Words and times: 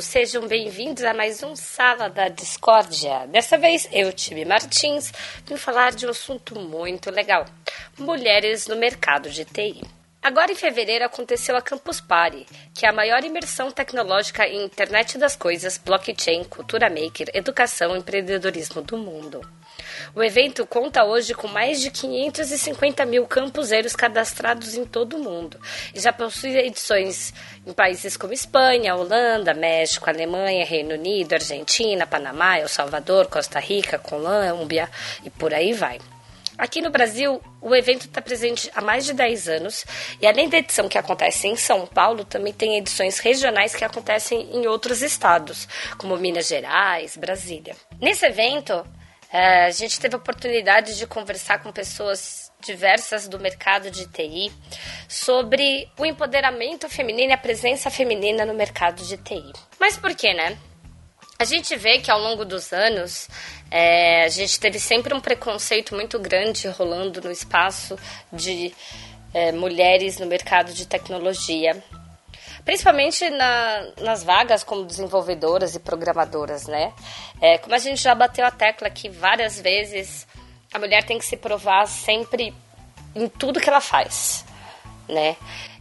Sejam 0.00 0.46
bem-vindos 0.48 1.04
a 1.04 1.14
mais 1.14 1.42
um 1.42 1.54
Sala 1.54 2.08
da 2.08 2.28
Discórdia. 2.28 3.26
Dessa 3.28 3.56
vez, 3.56 3.88
eu, 3.92 4.12
Tibi 4.12 4.44
Martins, 4.44 5.12
vim 5.46 5.56
falar 5.56 5.92
de 5.92 6.06
um 6.06 6.10
assunto 6.10 6.58
muito 6.58 7.10
legal: 7.10 7.44
mulheres 7.96 8.66
no 8.66 8.76
mercado 8.76 9.30
de 9.30 9.44
TI. 9.44 9.82
Agora 10.22 10.50
em 10.50 10.54
fevereiro 10.54 11.04
aconteceu 11.04 11.56
a 11.56 11.62
Campus 11.62 12.00
Party, 12.00 12.46
que 12.74 12.86
é 12.86 12.88
a 12.88 12.92
maior 12.92 13.22
imersão 13.24 13.70
tecnológica 13.70 14.46
em 14.46 14.64
internet 14.64 15.18
das 15.18 15.36
coisas, 15.36 15.78
blockchain, 15.78 16.44
cultura 16.44 16.88
maker, 16.88 17.30
educação 17.34 17.94
e 17.94 17.98
empreendedorismo 17.98 18.82
do 18.82 18.96
mundo. 18.96 19.40
O 20.14 20.22
evento 20.22 20.66
conta 20.66 21.04
hoje 21.04 21.34
com 21.34 21.46
mais 21.46 21.80
de 21.80 21.90
550 21.90 23.04
mil 23.04 23.26
campuseiros 23.26 23.94
cadastrados 23.94 24.74
em 24.74 24.84
todo 24.84 25.16
o 25.16 25.22
mundo 25.22 25.58
e 25.94 26.00
já 26.00 26.12
possui 26.12 26.56
edições 26.56 27.32
em 27.66 27.72
países 27.72 28.16
como 28.16 28.32
Espanha, 28.32 28.94
Holanda, 28.94 29.54
México, 29.54 30.10
Alemanha, 30.10 30.64
Reino 30.64 30.94
Unido, 30.94 31.34
Argentina, 31.34 32.06
Panamá, 32.06 32.58
El 32.58 32.68
Salvador, 32.68 33.26
Costa 33.26 33.60
Rica, 33.60 33.98
Colômbia 33.98 34.88
e 35.24 35.30
por 35.30 35.54
aí 35.54 35.72
vai. 35.72 35.98
Aqui 36.56 36.80
no 36.80 36.88
Brasil, 36.88 37.42
o 37.60 37.74
evento 37.74 38.06
está 38.06 38.22
presente 38.22 38.70
há 38.76 38.80
mais 38.80 39.04
de 39.04 39.12
10 39.12 39.48
anos 39.48 39.84
e, 40.20 40.26
além 40.26 40.48
da 40.48 40.58
edição 40.58 40.88
que 40.88 40.96
acontece 40.96 41.48
em 41.48 41.56
São 41.56 41.84
Paulo, 41.84 42.24
também 42.24 42.52
tem 42.52 42.78
edições 42.78 43.18
regionais 43.18 43.74
que 43.74 43.84
acontecem 43.84 44.54
em 44.54 44.64
outros 44.68 45.02
estados, 45.02 45.66
como 45.98 46.16
Minas 46.16 46.46
Gerais, 46.46 47.16
Brasília. 47.16 47.74
Nesse 48.00 48.24
evento, 48.24 48.86
a 49.36 49.70
gente 49.70 49.98
teve 49.98 50.14
a 50.14 50.18
oportunidade 50.18 50.96
de 50.96 51.06
conversar 51.08 51.60
com 51.60 51.72
pessoas 51.72 52.52
diversas 52.64 53.26
do 53.26 53.38
mercado 53.38 53.90
de 53.90 54.06
TI 54.06 54.52
sobre 55.08 55.88
o 55.98 56.06
empoderamento 56.06 56.88
feminino 56.88 57.30
e 57.30 57.34
a 57.34 57.38
presença 57.38 57.90
feminina 57.90 58.46
no 58.46 58.54
mercado 58.54 59.04
de 59.04 59.16
TI. 59.16 59.52
Mas 59.80 59.96
por 59.96 60.14
quê, 60.14 60.32
né? 60.32 60.56
A 61.36 61.44
gente 61.44 61.74
vê 61.74 61.98
que 61.98 62.12
ao 62.12 62.20
longo 62.20 62.44
dos 62.44 62.72
anos 62.72 63.28
é, 63.70 64.24
a 64.24 64.28
gente 64.28 64.60
teve 64.60 64.78
sempre 64.78 65.12
um 65.12 65.20
preconceito 65.20 65.96
muito 65.96 66.16
grande 66.20 66.68
rolando 66.68 67.20
no 67.20 67.30
espaço 67.32 67.98
de 68.32 68.72
é, 69.34 69.50
mulheres 69.50 70.16
no 70.18 70.26
mercado 70.26 70.72
de 70.72 70.86
tecnologia, 70.86 71.82
principalmente 72.64 73.28
na, 73.30 73.86
nas 74.00 74.24
vagas 74.24 74.64
como 74.64 74.84
desenvolvedoras 74.84 75.74
e 75.74 75.80
programadoras, 75.80 76.66
né? 76.66 76.92
É, 77.40 77.58
como 77.58 77.74
a 77.74 77.78
gente 77.78 78.02
já 78.02 78.14
bateu 78.14 78.44
a 78.46 78.50
tecla 78.50 78.88
aqui 78.88 79.08
várias 79.08 79.60
vezes, 79.60 80.26
a 80.72 80.78
mulher 80.78 81.04
tem 81.04 81.18
que 81.18 81.24
se 81.24 81.36
provar 81.36 81.86
sempre 81.86 82.54
em 83.14 83.28
tudo 83.28 83.60
que 83.60 83.68
ela 83.68 83.80
faz, 83.80 84.44
né? 85.08 85.36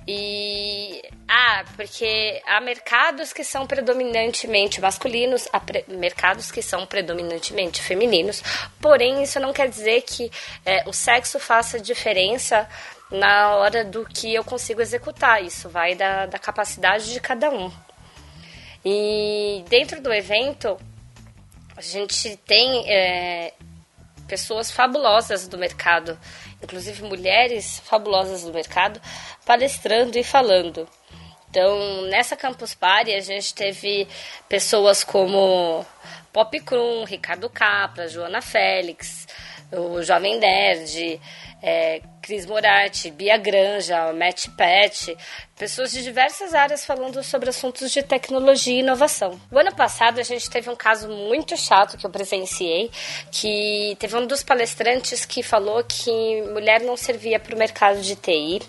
E 0.08 1.02
ah, 1.28 1.64
porque 1.75 2.42
há 2.45 2.59
mercados 2.59 3.31
que 3.31 3.44
são 3.44 3.66
predominantemente 3.66 4.81
masculinos, 4.81 5.47
há 5.52 5.59
pre 5.59 5.86
mercados 5.88 6.52
que 6.52 6.62
são 6.62 6.86
predominantemente 6.86 7.81
femininos. 7.81 8.44
Porém, 8.81 9.23
isso 9.23 9.40
não 9.40 9.53
quer 9.53 9.70
dizer 9.70 10.02
que 10.02 10.30
é, 10.66 10.84
o 10.86 10.92
sexo 10.92 11.40
faça 11.40 11.80
diferença 11.80 12.68
na 13.12 13.56
hora 13.56 13.84
do 13.84 14.06
que 14.06 14.34
eu 14.34 14.44
consigo 14.44 14.81
executar. 14.81 15.44
Isso 15.44 15.69
vai 15.69 15.96
da, 15.96 16.25
da 16.25 16.40
capacidade 16.40 17.12
de 17.12 17.19
cada 17.19 17.50
um. 17.50 17.72
E 18.86 19.64
dentro 19.69 20.02
do 20.02 20.14
evento, 20.14 20.78
a 21.75 21.81
gente 21.81 22.36
tem 22.38 22.90
é, 22.92 23.53
pessoas 24.28 24.72
fabulosas 24.72 25.47
do 25.47 25.58
mercado, 25.58 26.19
inclusive 26.62 27.03
mulheres 27.03 27.80
fabulosas 27.86 28.44
do 28.44 28.53
mercado, 28.53 29.02
palestrando 29.46 30.18
e 30.18 30.24
falando. 30.24 30.88
Então, 31.50 32.02
nessa 32.09 32.36
Campus 32.36 32.74
Party, 32.74 33.13
a 33.13 33.19
gente 33.19 33.53
teve 33.53 34.08
pessoas 34.50 35.03
como 35.03 35.86
Pop 36.34 36.59
Krum, 36.62 37.03
Ricardo 37.03 37.47
Capra, 37.47 38.08
Joana 38.08 38.42
Félix, 38.42 39.22
o 39.78 40.01
Jovem 40.01 40.39
Nerd, 40.39 41.19
é, 41.61 42.01
Cris 42.22 42.45
Moratti, 42.45 43.09
Bia 43.11 43.38
Granja, 43.38 44.11
Matt 44.13 44.47
Pet, 44.57 45.17
pessoas 45.57 45.91
de 45.91 46.03
diversas 46.03 46.53
áreas 46.53 46.85
falando 46.85 47.23
sobre 47.23 47.50
assuntos 47.50 47.91
de 47.91 48.03
tecnologia 48.03 48.75
e 48.75 48.79
inovação. 48.79 49.39
O 49.51 49.57
ano 49.57 49.73
passado 49.73 50.19
a 50.19 50.23
gente 50.23 50.50
teve 50.50 50.69
um 50.69 50.75
caso 50.75 51.07
muito 51.07 51.56
chato 51.56 51.97
que 51.97 52.06
eu 52.06 52.09
presenciei, 52.09 52.91
que 53.31 53.95
teve 54.00 54.16
um 54.17 54.28
dos 54.28 54.44
palestrantes 54.44 55.25
que 55.25 55.41
falou 55.41 55.83
que 55.83 56.41
mulher 56.53 56.81
não 56.81 56.97
servia 56.97 57.39
para 57.39 57.56
o 57.56 57.57
mercado 57.57 58.01
de 58.01 58.16
TI 58.16 58.62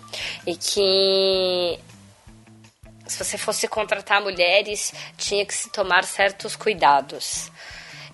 e 0.47 0.55
que 0.55 1.79
se 3.07 3.23
você 3.23 3.37
fosse 3.37 3.67
contratar 3.67 4.21
mulheres 4.21 4.93
tinha 5.17 5.45
que 5.45 5.53
se 5.53 5.69
tomar 5.69 6.03
certos 6.03 6.55
cuidados. 6.55 7.51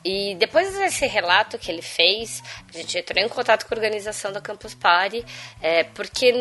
E 0.03 0.35
depois 0.35 0.73
desse 0.73 1.05
relato 1.05 1.59
que 1.59 1.71
ele 1.71 1.81
fez, 1.81 2.41
a 2.69 2.77
gente 2.77 2.97
entrou 2.97 3.23
em 3.23 3.29
contato 3.29 3.65
com 3.67 3.73
a 3.73 3.77
organização 3.77 4.31
da 4.31 4.41
Campus 4.41 4.73
Party, 4.73 5.23
é, 5.61 5.83
porque 5.83 6.33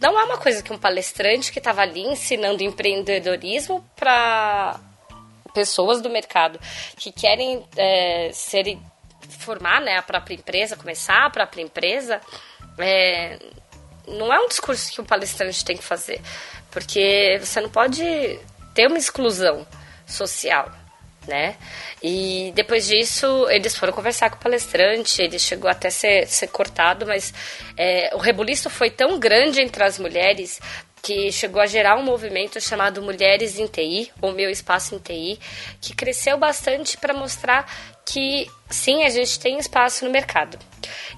não 0.00 0.18
é 0.18 0.24
uma 0.24 0.38
coisa 0.38 0.62
que 0.62 0.72
um 0.72 0.78
palestrante 0.78 1.52
que 1.52 1.58
estava 1.58 1.82
ali 1.82 2.02
ensinando 2.02 2.62
empreendedorismo 2.62 3.84
para 3.94 4.80
pessoas 5.54 6.00
do 6.00 6.10
mercado 6.10 6.58
que 6.96 7.10
querem 7.12 7.64
é, 7.76 8.30
ser, 8.32 8.78
formar 9.38 9.80
né, 9.80 9.96
a 9.96 10.02
própria 10.02 10.34
empresa, 10.34 10.76
começar 10.76 11.26
a 11.26 11.30
própria 11.30 11.62
empresa, 11.62 12.20
é, 12.78 13.38
não 14.06 14.32
é 14.32 14.40
um 14.40 14.48
discurso 14.48 14.92
que 14.92 15.00
um 15.00 15.04
palestrante 15.04 15.64
tem 15.64 15.76
que 15.76 15.84
fazer, 15.84 16.20
porque 16.70 17.38
você 17.40 17.60
não 17.60 17.70
pode 17.70 18.02
ter 18.74 18.88
uma 18.88 18.98
exclusão 18.98 19.66
social 20.06 20.70
né? 21.28 21.56
E 22.02 22.52
depois 22.54 22.88
disso, 22.88 23.46
eles 23.50 23.76
foram 23.76 23.92
conversar 23.92 24.30
com 24.30 24.36
o 24.36 24.40
palestrante, 24.40 25.22
ele 25.22 25.38
chegou 25.38 25.70
até 25.70 25.90
ser, 25.90 26.26
ser 26.26 26.48
cortado, 26.48 27.06
mas 27.06 27.32
é, 27.76 28.10
o 28.14 28.18
rebuliço 28.18 28.68
foi 28.68 28.90
tão 28.90 29.18
grande 29.18 29.60
entre 29.60 29.84
as 29.84 29.98
mulheres 29.98 30.60
que 31.02 31.30
chegou 31.30 31.62
a 31.62 31.66
gerar 31.66 31.96
um 31.96 32.02
movimento 32.02 32.60
chamado 32.60 33.02
Mulheres 33.02 33.58
em 33.58 33.66
TI, 33.66 34.10
ou 34.20 34.32
Meu 34.32 34.50
Espaço 34.50 34.94
em 34.94 34.98
TI, 34.98 35.38
que 35.80 35.94
cresceu 35.94 36.36
bastante 36.36 36.96
para 36.96 37.14
mostrar 37.14 37.70
que 38.04 38.46
sim, 38.70 39.04
a 39.04 39.08
gente 39.08 39.38
tem 39.38 39.58
espaço 39.58 40.04
no 40.04 40.10
mercado. 40.10 40.58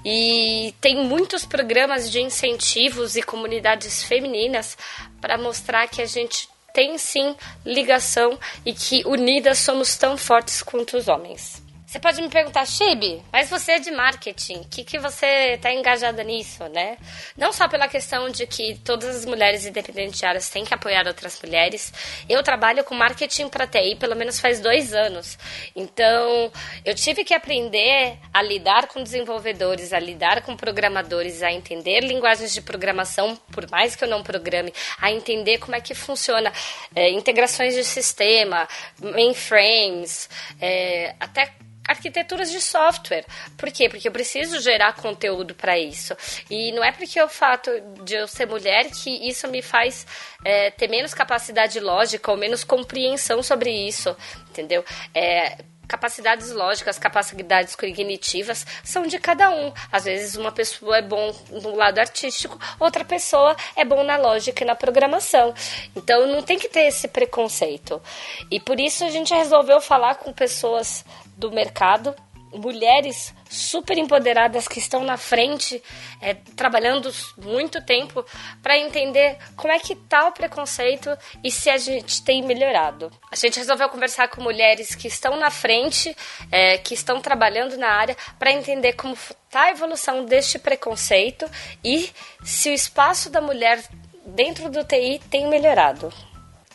E 0.05 0.75
tem 0.81 1.05
muitos 1.05 1.45
programas 1.45 2.11
de 2.11 2.21
incentivos 2.21 3.17
e 3.17 3.23
comunidades 3.23 4.03
femininas 4.03 4.77
para 5.21 5.39
mostrar 5.39 5.89
que 5.89 6.03
a 6.03 6.07
gente 6.07 6.49
tem 6.73 6.99
sim 6.99 7.35
ligação 7.65 8.39
e 8.65 8.73
que 8.73 9.03
unidas 9.07 9.59
somos 9.59 9.97
tão 9.97 10.17
fortes 10.17 10.63
quanto 10.63 10.97
os 10.97 11.09
homens. 11.09 11.60
Você 11.91 11.99
pode 11.99 12.23
me 12.23 12.29
perguntar, 12.29 12.65
Chibi, 12.67 13.21
mas 13.33 13.51
você 13.51 13.73
é 13.73 13.81
de 13.81 13.91
marketing, 13.91 14.59
o 14.59 14.69
que, 14.69 14.85
que 14.85 14.97
você 14.97 15.55
está 15.55 15.73
engajada 15.73 16.23
nisso, 16.23 16.63
né? 16.69 16.97
Não 17.37 17.53
só 17.53 17.67
pela 17.67 17.89
questão 17.89 18.31
de 18.31 18.47
que 18.47 18.79
todas 18.85 19.17
as 19.17 19.25
mulheres 19.25 19.67
independentes 19.67 20.49
têm 20.51 20.65
que 20.65 20.73
apoiar 20.73 21.09
outras 21.09 21.43
mulheres. 21.43 21.93
Eu 22.29 22.45
trabalho 22.45 22.85
com 22.85 22.95
marketing 22.95 23.49
para 23.49 23.67
TI 23.67 23.97
pelo 23.97 24.15
menos 24.15 24.39
faz 24.39 24.61
dois 24.61 24.95
anos. 24.95 25.37
Então, 25.75 26.53
eu 26.85 26.95
tive 26.95 27.25
que 27.25 27.35
aprender 27.35 28.19
a 28.33 28.41
lidar 28.41 28.87
com 28.87 29.03
desenvolvedores, 29.03 29.93
a 29.93 29.99
lidar 29.99 30.43
com 30.43 30.57
programadores, 30.57 31.43
a 31.43 31.51
entender 31.51 32.03
linguagens 32.03 32.55
de 32.55 32.63
programação, 32.63 33.35
por 33.51 33.69
mais 33.69 33.97
que 33.97 34.05
eu 34.05 34.09
não 34.09 34.23
programe, 34.23 34.73
a 35.01 35.11
entender 35.11 35.59
como 35.59 35.75
é 35.75 35.81
que 35.81 35.93
funciona 35.93 36.53
é, 36.95 37.11
integrações 37.11 37.75
de 37.75 37.83
sistema, 37.83 38.69
mainframes, 39.01 40.31
é, 40.61 41.17
até 41.19 41.53
arquiteturas 41.91 42.51
de 42.51 42.61
software. 42.61 43.25
Por 43.57 43.71
quê? 43.71 43.89
Porque 43.89 44.07
eu 44.07 44.13
preciso 44.13 44.61
gerar 44.61 44.95
conteúdo 44.95 45.55
para 45.55 45.79
isso. 45.79 46.17
E 46.49 46.71
não 46.73 46.85
é 46.85 46.93
porque 46.93 47.21
o 47.21 47.29
fato 47.29 47.71
de 48.05 48.15
eu 48.15 48.29
ser 48.29 48.47
mulher 48.47 48.91
que 48.91 49.29
isso 49.29 49.49
me 49.49 49.61
faz 49.61 50.07
é, 50.45 50.71
ter 50.71 50.89
menos 50.89 51.13
capacidade 51.13 51.81
lógica 51.81 52.31
ou 52.31 52.37
menos 52.37 52.63
compreensão 52.63 53.43
sobre 53.43 53.71
isso, 53.71 54.17
entendeu? 54.49 54.85
É, 55.13 55.59
Capacidades 55.91 56.53
lógicas, 56.53 57.01
capacidades 57.01 57.75
cognitivas 57.75 58.65
são 58.85 59.09
de 59.09 59.19
cada 59.19 59.51
um. 59.51 59.73
Às 59.91 60.05
vezes 60.05 60.37
uma 60.37 60.53
pessoa 60.53 60.99
é 60.99 61.03
bom 61.03 61.35
no 61.51 61.75
lado 61.75 61.99
artístico, 61.99 62.57
outra 62.79 63.05
pessoa 63.05 63.57
é 63.75 63.85
bom 63.85 64.05
na 64.05 64.17
lógica 64.17 64.63
e 64.63 64.67
na 64.67 64.77
programação. 64.77 65.53
Então 65.97 66.29
não 66.29 66.43
tem 66.43 66.61
que 66.61 66.69
ter 66.69 66.83
esse 66.83 67.09
preconceito. 67.09 68.01
E 68.49 68.61
por 68.61 68.79
isso 68.79 69.05
a 69.05 69.11
gente 69.11 69.35
resolveu 69.35 69.81
falar 69.81 70.15
com 70.15 70.33
pessoas 70.33 71.05
do 71.41 71.51
mercado 71.51 72.15
mulheres 72.53 73.35
super 73.49 73.97
empoderadas 73.97 74.67
que 74.67 74.79
estão 74.79 75.05
na 75.05 75.17
frente, 75.17 75.83
é, 76.21 76.35
trabalhando 76.35 77.11
muito 77.37 77.85
tempo 77.85 78.25
para 78.63 78.79
entender 78.79 79.39
como 79.57 79.73
é 79.73 79.79
que 79.79 79.95
tá 79.95 80.29
o 80.29 80.33
preconceito 80.33 81.11
e 81.43 81.51
se 81.51 81.71
a 81.71 81.77
gente 81.77 82.23
tem 82.23 82.43
melhorado. 82.43 83.11
A 83.31 83.37
gente 83.37 83.59
resolveu 83.59 83.89
conversar 83.89 84.29
com 84.29 84.43
mulheres 84.43 84.95
que 84.95 85.09
estão 85.09 85.37
na 85.37 85.51
frente, 85.51 86.17
é, 86.51 86.79
que 86.79 86.95
estão 86.95 87.21
trabalhando 87.21 87.77
na 87.77 87.89
área, 87.89 88.17
para 88.39 88.53
entender 88.53 88.95
como 88.95 89.15
está 89.15 89.65
a 89.65 89.71
evolução 89.71 90.25
deste 90.25 90.59
preconceito 90.59 91.49
e 91.85 92.11
se 92.43 92.71
o 92.71 92.75
espaço 92.75 93.31
da 93.31 93.41
mulher 93.41 93.83
dentro 94.27 94.71
do 94.71 94.85
TI 94.85 95.21
tem 95.31 95.49
melhorado. 95.49 96.13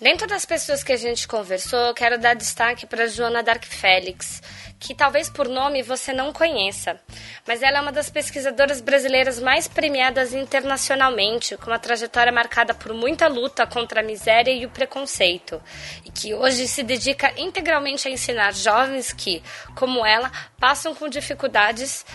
Dentro 0.01 0.27
das 0.27 0.45
pessoas 0.45 0.83
que 0.83 0.91
a 0.91 0.97
gente 0.97 1.25
conversou, 1.25 1.93
quero 1.93 2.19
dar 2.19 2.33
destaque 2.33 2.85
para 2.85 3.07
Joana 3.07 3.41
Dark 3.41 3.63
Félix, 3.63 4.43
que 4.77 4.93
talvez 4.93 5.29
por 5.29 5.47
nome 5.47 5.81
você 5.81 6.11
não 6.11 6.33
conheça, 6.33 6.99
mas 7.47 7.63
ela 7.63 7.77
é 7.77 7.81
uma 7.81 7.93
das 7.93 8.09
pesquisadoras 8.09 8.81
brasileiras 8.81 9.39
mais 9.39 9.69
premiadas 9.69 10.33
internacionalmente, 10.33 11.55
com 11.55 11.67
uma 11.67 11.79
trajetória 11.79 12.29
marcada 12.29 12.73
por 12.73 12.93
muita 12.93 13.27
luta 13.27 13.65
contra 13.65 14.01
a 14.01 14.03
miséria 14.03 14.51
e 14.51 14.65
o 14.65 14.69
preconceito, 14.69 15.63
e 16.03 16.11
que 16.11 16.33
hoje 16.33 16.67
se 16.67 16.83
dedica 16.83 17.31
integralmente 17.37 18.05
a 18.05 18.11
ensinar 18.11 18.53
jovens 18.53 19.13
que, 19.13 19.41
como 19.75 20.05
ela, 20.05 20.29
passam 20.59 20.93
com 20.93 21.07
dificuldades 21.07 22.05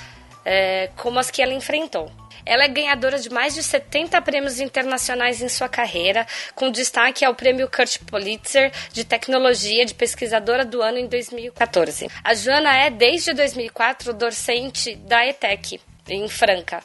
é, 0.44 0.90
como 0.96 1.18
as 1.18 1.30
que 1.30 1.42
ela 1.42 1.52
enfrentou. 1.52 2.10
Ela 2.44 2.64
é 2.64 2.68
ganhadora 2.68 3.18
de 3.18 3.30
mais 3.30 3.54
de 3.54 3.62
70 3.62 4.20
prêmios 4.22 4.60
internacionais 4.60 5.42
em 5.42 5.48
sua 5.48 5.68
carreira, 5.68 6.26
com 6.54 6.70
destaque 6.70 7.24
ao 7.24 7.34
prêmio 7.34 7.68
Kurt 7.70 7.98
Pulitzer 8.00 8.72
de 8.92 9.04
Tecnologia 9.04 9.84
de 9.84 9.94
Pesquisadora 9.94 10.64
do 10.64 10.82
Ano 10.82 10.98
em 10.98 11.06
2014. 11.06 12.08
A 12.24 12.34
Joana 12.34 12.76
é, 12.76 12.90
desde 12.90 13.32
2004, 13.32 14.12
docente 14.12 14.96
da 14.96 15.26
ETEC, 15.26 15.80
em 16.08 16.28
Franca. 16.28 16.82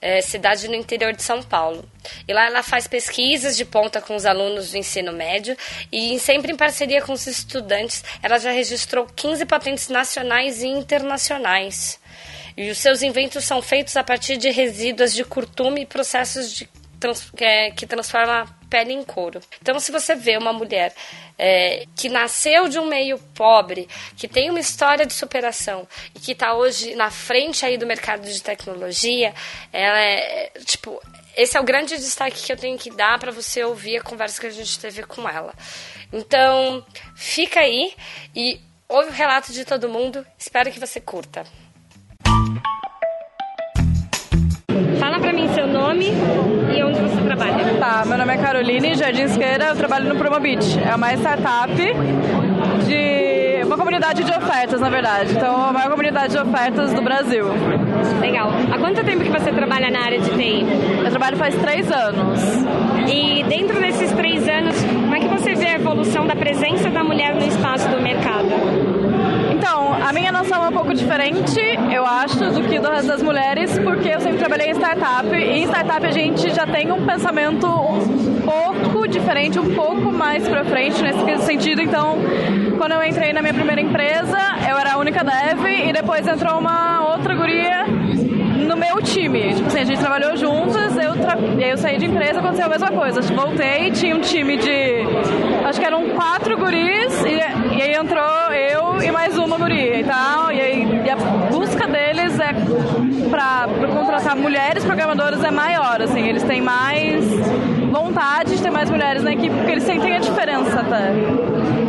É, 0.00 0.20
cidade 0.20 0.68
no 0.68 0.76
interior 0.76 1.12
de 1.12 1.24
São 1.24 1.42
Paulo. 1.42 1.84
E 2.28 2.32
lá 2.32 2.46
ela 2.46 2.62
faz 2.62 2.86
pesquisas 2.86 3.56
de 3.56 3.64
ponta 3.64 4.00
com 4.00 4.14
os 4.14 4.24
alunos 4.24 4.70
do 4.70 4.76
ensino 4.76 5.12
médio 5.12 5.56
e 5.90 6.16
sempre 6.20 6.52
em 6.52 6.56
parceria 6.56 7.02
com 7.02 7.12
os 7.12 7.26
estudantes, 7.26 8.04
ela 8.22 8.38
já 8.38 8.52
registrou 8.52 9.06
15 9.06 9.44
patentes 9.44 9.88
nacionais 9.88 10.62
e 10.62 10.68
internacionais. 10.68 11.98
E 12.58 12.70
os 12.72 12.78
seus 12.78 13.02
inventos 13.02 13.44
são 13.44 13.62
feitos 13.62 13.96
a 13.96 14.02
partir 14.02 14.36
de 14.36 14.50
resíduos 14.50 15.14
de 15.14 15.22
curtume 15.22 15.82
e 15.82 15.86
processos 15.86 16.52
de 16.52 16.68
trans, 16.98 17.30
é, 17.36 17.70
que 17.70 17.86
transformam 17.86 18.34
a 18.34 18.46
pele 18.68 18.92
em 18.92 19.04
couro. 19.04 19.40
Então, 19.62 19.78
se 19.78 19.92
você 19.92 20.16
vê 20.16 20.36
uma 20.36 20.52
mulher 20.52 20.92
é, 21.38 21.86
que 21.94 22.08
nasceu 22.08 22.68
de 22.68 22.76
um 22.76 22.86
meio 22.88 23.16
pobre, 23.32 23.88
que 24.16 24.26
tem 24.26 24.50
uma 24.50 24.58
história 24.58 25.06
de 25.06 25.14
superação 25.14 25.86
e 26.16 26.18
que 26.18 26.32
está 26.32 26.52
hoje 26.52 26.96
na 26.96 27.12
frente 27.12 27.64
aí 27.64 27.78
do 27.78 27.86
mercado 27.86 28.28
de 28.28 28.42
tecnologia, 28.42 29.32
ela 29.72 30.00
é 30.00 30.50
tipo 30.64 31.00
esse 31.36 31.56
é 31.56 31.60
o 31.60 31.64
grande 31.64 31.96
destaque 31.96 32.42
que 32.42 32.52
eu 32.52 32.56
tenho 32.56 32.76
que 32.76 32.90
dar 32.90 33.20
para 33.20 33.30
você 33.30 33.62
ouvir 33.62 33.98
a 33.98 34.02
conversa 34.02 34.40
que 34.40 34.48
a 34.48 34.50
gente 34.50 34.80
teve 34.80 35.04
com 35.04 35.28
ela. 35.28 35.54
Então, 36.12 36.84
fica 37.14 37.60
aí 37.60 37.94
e 38.34 38.60
ouve 38.88 39.10
o 39.10 39.12
relato 39.12 39.52
de 39.52 39.64
todo 39.64 39.88
mundo. 39.88 40.26
Espero 40.36 40.72
que 40.72 40.80
você 40.80 41.00
curta. 41.00 41.46
Fala 45.08 45.20
pra 45.20 45.32
mim 45.32 45.48
seu 45.54 45.66
nome 45.66 46.12
e 46.76 46.84
onde 46.84 47.00
você 47.00 47.22
trabalha. 47.22 47.64
Tá, 47.78 48.04
meu 48.04 48.18
nome 48.18 48.34
é 48.34 48.36
Caroline 48.36 48.94
Jardinsqueira, 48.94 49.68
eu 49.68 49.74
trabalho 49.74 50.06
no 50.06 50.16
Promobit. 50.16 50.78
É 50.86 50.94
uma 50.94 51.14
startup 51.14 51.72
de 52.86 53.62
uma 53.64 53.78
comunidade 53.78 54.22
de 54.22 54.30
ofertas, 54.30 54.82
na 54.82 54.90
verdade. 54.90 55.32
Então, 55.32 55.64
a 55.64 55.72
maior 55.72 55.88
comunidade 55.92 56.34
de 56.34 56.38
ofertas 56.38 56.92
do 56.92 57.00
Brasil. 57.00 57.46
Legal. 58.20 58.50
Há 58.70 58.76
quanto 58.76 59.02
tempo 59.02 59.24
que 59.24 59.30
você 59.30 59.50
trabalha 59.50 59.90
na 59.90 60.00
área 60.00 60.20
de 60.20 60.28
TI? 60.28 60.66
Eu 61.02 61.10
trabalho 61.10 61.38
faz 61.38 61.54
três 61.54 61.90
anos. 61.90 62.42
E 63.10 63.42
dentro 63.44 63.80
desses 63.80 64.12
três 64.12 64.46
anos, 64.46 64.76
como 64.84 65.14
é 65.14 65.20
que 65.20 65.28
você 65.28 65.54
vê 65.54 65.68
a 65.68 65.74
evolução 65.76 66.26
da 66.26 66.36
presença 66.36 66.90
da 66.90 67.02
mulher 67.02 67.34
no 67.34 67.46
espaço 67.46 67.88
do 67.88 67.98
mercado? 68.02 68.87
Então, 69.58 69.92
a 69.92 70.12
minha 70.12 70.30
noção 70.30 70.64
é 70.64 70.68
um 70.68 70.72
pouco 70.72 70.94
diferente, 70.94 71.60
eu 71.92 72.06
acho, 72.06 72.38
do 72.38 72.62
que 72.62 72.78
do 72.78 72.88
resto 72.88 73.08
das 73.08 73.20
mulheres, 73.20 73.76
porque 73.80 74.08
eu 74.08 74.20
sempre 74.20 74.38
trabalhei 74.38 74.68
em 74.68 74.74
startup 74.74 75.26
e 75.34 75.58
em 75.58 75.64
startup 75.64 76.06
a 76.06 76.12
gente 76.12 76.48
já 76.54 76.64
tem 76.64 76.92
um 76.92 77.04
pensamento 77.04 77.66
um 77.66 78.40
pouco 78.44 79.08
diferente, 79.08 79.58
um 79.58 79.74
pouco 79.74 80.12
mais 80.12 80.46
pra 80.46 80.64
frente 80.64 81.02
nesse 81.02 81.44
sentido. 81.44 81.82
Então, 81.82 82.18
quando 82.78 82.92
eu 82.92 83.02
entrei 83.02 83.32
na 83.32 83.42
minha 83.42 83.52
primeira 83.52 83.80
empresa, 83.80 84.38
eu 84.70 84.78
era 84.78 84.92
a 84.92 84.96
única 84.96 85.24
dev 85.24 85.66
e 85.66 85.92
depois 85.92 86.24
entrou 86.24 86.56
uma 86.56 87.10
outra 87.10 87.34
guria 87.34 87.84
no 88.64 88.76
meu 88.76 89.02
time. 89.02 89.54
Tipo 89.54 89.66
assim, 89.66 89.80
a 89.80 89.84
gente 89.84 89.98
trabalhou 89.98 90.36
juntas, 90.36 90.96
eu 90.96 91.16
tra... 91.16 91.36
e 91.58 91.64
aí 91.64 91.70
eu 91.70 91.76
saí 91.78 91.98
de 91.98 92.06
empresa, 92.06 92.38
aconteceu 92.38 92.66
a 92.66 92.68
mesma 92.68 92.92
coisa. 92.92 93.20
Voltei, 93.22 93.90
tinha 93.90 94.14
um 94.14 94.20
time 94.20 94.56
de. 94.56 95.02
Acho 95.66 95.80
que 95.80 95.86
eram 95.86 96.10
quatro 96.10 96.56
guris, 96.56 97.24
e, 97.24 97.76
e 97.76 97.82
aí 97.82 97.94
entrou 97.94 98.52
eu 98.52 99.02
e 99.02 99.10
mais 99.10 99.36
uma 99.38 99.56
guria 99.56 99.67
e 99.78 100.04
tal. 100.04 100.52
E, 100.52 100.60
aí, 100.60 101.02
e 101.04 101.10
a 101.10 101.16
busca 101.50 101.86
deles 101.86 102.38
é 102.38 102.52
para 103.28 103.68
contratar 103.92 104.36
mulheres 104.36 104.84
programadoras 104.84 105.42
é 105.44 105.50
maior, 105.50 106.00
assim, 106.00 106.26
eles 106.26 106.42
têm 106.42 106.60
mais 106.60 107.24
vontade 107.90 108.56
de 108.56 108.62
ter 108.62 108.70
mais 108.70 108.90
mulheres 108.90 109.22
na 109.22 109.32
equipe, 109.32 109.54
porque 109.54 109.72
eles 109.72 109.84
sentem 109.84 110.16
a 110.16 110.18
diferença 110.18 110.80
até. 110.80 111.12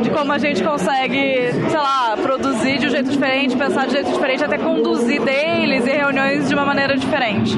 De 0.02 0.10
como 0.10 0.32
a 0.32 0.38
gente 0.38 0.64
consegue, 0.64 1.52
sei 1.70 1.80
lá, 1.80 2.16
produzir 2.22 2.78
de 2.78 2.88
um 2.88 2.90
jeito 2.90 3.10
diferente, 3.10 3.56
pensar 3.56 3.86
de 3.86 3.90
um 3.90 3.92
jeito 3.92 4.12
diferente, 4.12 4.44
até 4.44 4.58
conduzir 4.58 5.22
deles 5.22 5.86
e 5.86 5.92
reuniões 5.92 6.48
de 6.48 6.54
uma 6.54 6.66
maneira 6.66 6.96
diferente. 6.98 7.58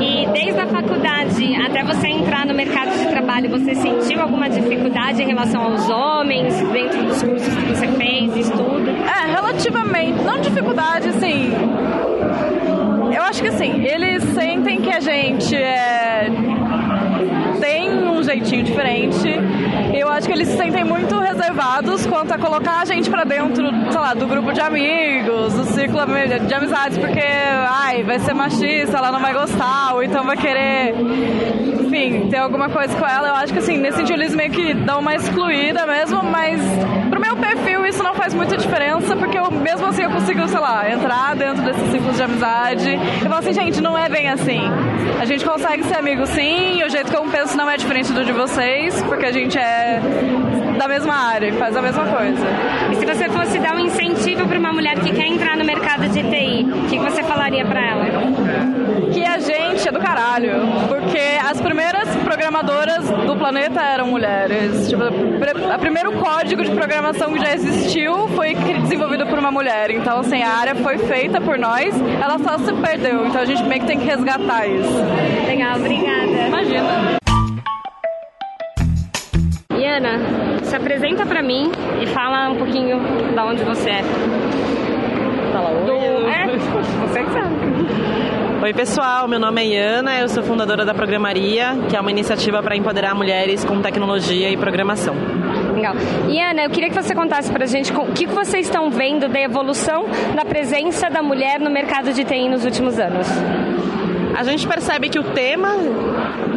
E 0.00 0.26
desde 0.32 0.60
a 0.60 0.66
faculdade 0.66 1.54
até 1.56 1.82
você 1.84 2.08
entrar 2.08 2.44
no 2.46 2.54
mercado 2.54 2.90
de 2.90 3.06
trabalho, 3.08 3.48
você 3.50 3.74
sentiu 3.74 4.20
alguma 4.20 4.48
dificuldade 4.48 5.22
em 5.22 5.26
relação 5.26 5.62
aos 5.62 5.88
homens 5.88 6.54
dentro 6.72 7.02
dos 7.04 7.22
cursos 7.22 7.54
que 7.54 7.66
você 7.66 7.88
fez, 7.88 8.36
estudo? 8.36 8.90
É, 8.90 9.32
relativamente. 9.32 10.22
Não 10.22 10.40
dificuldade, 10.40 11.08
assim. 11.08 11.52
Eu 13.14 13.22
acho 13.22 13.42
que 13.42 13.48
assim, 13.48 13.84
eles 13.84 14.22
sentem 14.34 14.80
que 14.80 14.90
a 14.90 15.00
gente 15.00 15.54
é 15.54 15.93
jeitinho 18.34 18.64
diferente. 18.64 19.28
Eu 19.94 20.08
acho 20.08 20.26
que 20.26 20.32
eles 20.32 20.48
se 20.48 20.56
sentem 20.56 20.84
muito 20.84 21.18
reservados 21.18 22.04
quanto 22.06 22.32
a 22.32 22.38
colocar 22.38 22.80
a 22.80 22.84
gente 22.84 23.08
pra 23.08 23.24
dentro, 23.24 23.64
sei 23.90 24.00
lá, 24.00 24.14
do 24.14 24.26
grupo 24.26 24.52
de 24.52 24.60
amigos, 24.60 25.54
do 25.54 25.64
ciclo 25.66 26.00
de 26.46 26.54
amizades, 26.54 26.98
porque, 26.98 27.22
ai, 27.68 28.02
vai 28.02 28.18
ser 28.18 28.34
machista, 28.34 28.98
ela 28.98 29.12
não 29.12 29.20
vai 29.20 29.32
gostar, 29.32 29.94
ou 29.94 30.02
então 30.02 30.24
vai 30.24 30.36
querer, 30.36 30.94
enfim, 31.80 32.28
ter 32.28 32.38
alguma 32.38 32.68
coisa 32.68 32.96
com 32.96 33.06
ela. 33.06 33.28
Eu 33.28 33.34
acho 33.34 33.52
que, 33.52 33.58
assim, 33.58 33.78
nesse 33.78 33.98
sentido 33.98 34.20
eles 34.20 34.34
meio 34.34 34.50
que 34.50 34.74
dão 34.74 35.00
uma 35.00 35.14
excluída 35.14 35.86
mesmo, 35.86 36.22
mas 36.24 36.60
pro 37.08 37.20
meu 37.20 37.36
perfil 37.36 37.86
isso 37.86 38.02
não 38.02 38.14
faz 38.14 38.34
muita 38.34 38.56
diferença, 38.56 39.14
porque 39.14 39.38
eu, 39.38 39.50
mesmo 39.50 39.86
assim 39.86 40.02
eu 40.02 40.10
consigo, 40.10 40.46
sei 40.48 40.58
lá, 40.58 40.90
entrar 40.90 41.36
dentro 41.36 41.62
desses 41.62 41.90
ciclos 41.90 42.16
de 42.16 42.22
amizade 42.22 42.90
e 42.90 43.22
falar 43.22 43.38
assim, 43.38 43.52
gente, 43.52 43.80
não 43.80 43.96
é 43.96 44.08
bem 44.08 44.28
assim. 44.28 44.60
A 45.20 45.24
gente 45.24 45.44
consegue 45.44 45.84
ser 45.84 45.96
amigo 45.96 46.26
sim, 46.26 46.82
o 46.82 46.88
jeito 46.90 47.10
que 47.10 47.16
eu 47.16 47.22
penso 47.24 47.56
não 47.56 47.70
é 47.70 47.76
diferente 47.76 48.12
do 48.12 48.23
de 48.24 48.32
vocês, 48.32 49.02
porque 49.02 49.26
a 49.26 49.32
gente 49.32 49.58
é 49.58 50.00
da 50.78 50.88
mesma 50.88 51.14
área, 51.14 51.52
faz 51.54 51.76
a 51.76 51.82
mesma 51.82 52.04
coisa. 52.06 52.46
E 52.90 52.96
se 52.96 53.06
você 53.06 53.28
fosse 53.28 53.58
dar 53.58 53.76
um 53.76 53.80
incentivo 53.80 54.46
para 54.48 54.58
uma 54.58 54.72
mulher 54.72 54.98
que 54.98 55.12
quer 55.12 55.26
entrar 55.26 55.56
no 55.56 55.64
mercado 55.64 56.08
de 56.08 56.22
TI, 56.22 56.64
o 56.64 56.88
que 56.88 56.98
você 56.98 57.22
falaria 57.22 57.64
para 57.64 57.80
ela? 57.80 58.04
Que 59.12 59.24
a 59.24 59.38
gente 59.38 59.88
é 59.88 59.92
do 59.92 60.00
caralho, 60.00 60.52
porque 60.88 61.20
as 61.48 61.60
primeiras 61.60 62.08
programadoras 62.16 63.08
do 63.08 63.36
planeta 63.36 63.80
eram 63.80 64.08
mulheres. 64.08 64.88
Tipo, 64.88 65.04
o 65.04 65.78
primeiro 65.78 66.12
código 66.12 66.64
de 66.64 66.70
programação 66.70 67.32
que 67.32 67.38
já 67.38 67.54
existiu 67.54 68.28
foi 68.28 68.54
desenvolvido 68.54 69.26
por 69.26 69.38
uma 69.38 69.50
mulher. 69.50 69.90
Então, 69.90 70.20
assim, 70.20 70.42
a 70.42 70.50
área 70.50 70.74
foi 70.74 70.98
feita 70.98 71.40
por 71.40 71.58
nós, 71.58 71.94
ela 72.20 72.38
só 72.38 72.58
se 72.58 72.72
perdeu. 72.74 73.26
Então 73.26 73.40
a 73.40 73.44
gente 73.44 73.62
meio 73.64 73.80
que 73.82 73.86
tem 73.86 73.98
que 73.98 74.06
resgatar 74.06 74.66
isso. 74.66 74.98
Legal, 75.46 75.76
obrigada. 75.76 76.48
Imagina. 76.48 77.23
Ana, 79.94 80.18
se 80.64 80.74
apresenta 80.74 81.24
pra 81.24 81.40
mim 81.40 81.70
e 82.02 82.06
fala 82.08 82.50
um 82.50 82.56
pouquinho 82.56 82.98
da 83.32 83.44
onde 83.44 83.62
você 83.62 83.90
é. 83.90 84.02
Fala 85.52 85.70
oi. 85.70 85.86
Do... 85.86 86.28
É, 86.28 86.46
você 86.48 87.22
que 87.22 87.30
sabe. 87.30 87.54
Oi 88.60 88.72
pessoal, 88.74 89.28
meu 89.28 89.38
nome 89.38 89.62
é 89.62 89.66
Iana, 89.66 90.18
eu 90.18 90.28
sou 90.28 90.42
fundadora 90.42 90.84
da 90.84 90.92
Programaria, 90.92 91.76
que 91.88 91.96
é 91.96 92.00
uma 92.00 92.10
iniciativa 92.10 92.60
para 92.60 92.74
empoderar 92.74 93.14
mulheres 93.14 93.64
com 93.64 93.80
tecnologia 93.80 94.50
e 94.50 94.56
programação. 94.56 95.14
Legal. 95.76 95.94
Ana, 96.50 96.64
eu 96.64 96.70
queria 96.70 96.90
que 96.90 97.00
você 97.00 97.14
contasse 97.14 97.52
pra 97.52 97.64
gente 97.64 97.92
o 97.92 98.06
que 98.06 98.26
vocês 98.26 98.66
estão 98.66 98.90
vendo 98.90 99.28
da 99.28 99.40
evolução 99.40 100.06
da 100.34 100.44
presença 100.44 101.08
da 101.08 101.22
mulher 101.22 101.60
no 101.60 101.70
mercado 101.70 102.12
de 102.12 102.24
TI 102.24 102.48
nos 102.48 102.64
últimos 102.64 102.98
anos. 102.98 103.28
A 104.34 104.42
gente 104.42 104.66
percebe 104.66 105.08
que 105.08 105.18
o 105.18 105.22
tema 105.22 105.76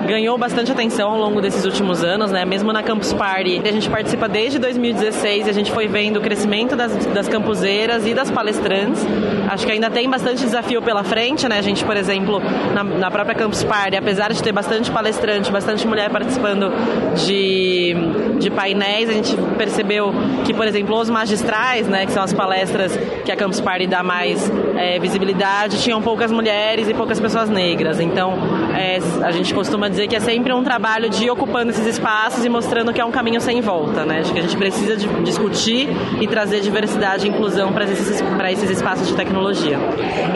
ganhou 0.07 0.35
bastante 0.37 0.71
atenção 0.71 1.11
ao 1.11 1.19
longo 1.19 1.39
desses 1.41 1.63
últimos 1.63 2.03
anos, 2.03 2.31
né? 2.31 2.43
Mesmo 2.43 2.73
na 2.73 2.81
Campus 2.81 3.13
Party, 3.13 3.61
a 3.63 3.71
gente 3.71 3.87
participa 3.89 4.27
desde 4.27 4.57
2016 4.57 5.45
e 5.45 5.49
a 5.49 5.53
gente 5.53 5.71
foi 5.71 5.87
vendo 5.87 6.17
o 6.17 6.21
crescimento 6.21 6.75
das, 6.75 6.95
das 7.07 7.27
campuseiras 7.27 8.07
e 8.07 8.15
das 8.15 8.31
palestrantes. 8.31 9.05
Acho 9.47 9.65
que 9.65 9.71
ainda 9.71 9.91
tem 9.91 10.09
bastante 10.09 10.41
desafio 10.41 10.81
pela 10.81 11.03
frente, 11.03 11.47
né? 11.47 11.59
A 11.59 11.61
gente, 11.61 11.85
por 11.85 11.95
exemplo, 11.95 12.41
na, 12.73 12.83
na 12.83 13.11
própria 13.11 13.35
Campus 13.35 13.63
Party, 13.63 13.95
apesar 13.95 14.33
de 14.33 14.41
ter 14.41 14.51
bastante 14.51 14.89
palestrante, 14.89 15.51
bastante 15.51 15.85
mulher 15.85 16.09
participando 16.09 16.71
de, 17.15 17.95
de 18.39 18.49
painéis, 18.49 19.09
a 19.09 19.13
gente 19.13 19.37
percebeu 19.57 20.11
que, 20.45 20.53
por 20.53 20.65
exemplo, 20.65 20.97
os 20.97 21.09
magistrais, 21.09 21.87
né? 21.87 22.05
Que 22.07 22.11
são 22.11 22.23
as 22.23 22.33
palestras 22.33 22.97
que 23.23 23.31
a 23.31 23.35
Campus 23.35 23.61
Party 23.61 23.85
dá 23.85 24.01
mais 24.01 24.51
é, 24.77 24.99
visibilidade, 24.99 25.81
tinham 25.81 26.01
poucas 26.01 26.31
mulheres 26.31 26.87
e 26.87 26.93
poucas 26.93 27.19
pessoas 27.19 27.49
negras. 27.49 27.99
Então, 27.99 28.33
é, 28.75 28.99
a 29.23 29.31
gente 29.31 29.53
costuma 29.53 29.89
dizer 29.89 30.07
que 30.07 30.15
é 30.15 30.19
sempre 30.19 30.53
um 30.53 30.63
trabalho 30.63 31.09
de 31.09 31.25
ir 31.25 31.29
ocupando 31.29 31.71
esses 31.71 31.85
espaços 31.85 32.45
e 32.45 32.49
mostrando 32.49 32.93
que 32.93 33.01
é 33.01 33.05
um 33.05 33.11
caminho 33.11 33.41
sem 33.41 33.61
volta, 33.61 34.05
né? 34.05 34.19
Acho 34.19 34.33
que 34.33 34.39
a 34.39 34.41
gente 34.41 34.57
precisa 34.57 34.95
de 34.95 35.07
discutir 35.23 35.89
e 36.21 36.27
trazer 36.27 36.61
diversidade 36.61 37.25
e 37.25 37.29
inclusão 37.29 37.73
para 37.73 37.85
esses, 37.85 38.21
esses 38.51 38.69
espaços 38.69 39.07
de 39.07 39.15
tecnologia. 39.15 39.77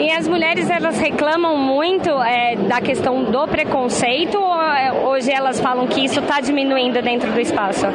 E 0.00 0.10
as 0.10 0.26
mulheres, 0.26 0.68
elas 0.68 0.98
reclamam 0.98 1.56
muito 1.56 2.10
é, 2.22 2.56
da 2.56 2.80
questão 2.80 3.24
do 3.24 3.46
preconceito 3.46 4.38
ou 4.38 4.60
é, 4.60 4.92
hoje 4.92 5.30
elas 5.30 5.60
falam 5.60 5.86
que 5.86 6.04
isso 6.04 6.20
está 6.20 6.40
diminuindo 6.40 7.00
dentro 7.02 7.30
do 7.30 7.40
espaço? 7.40 7.86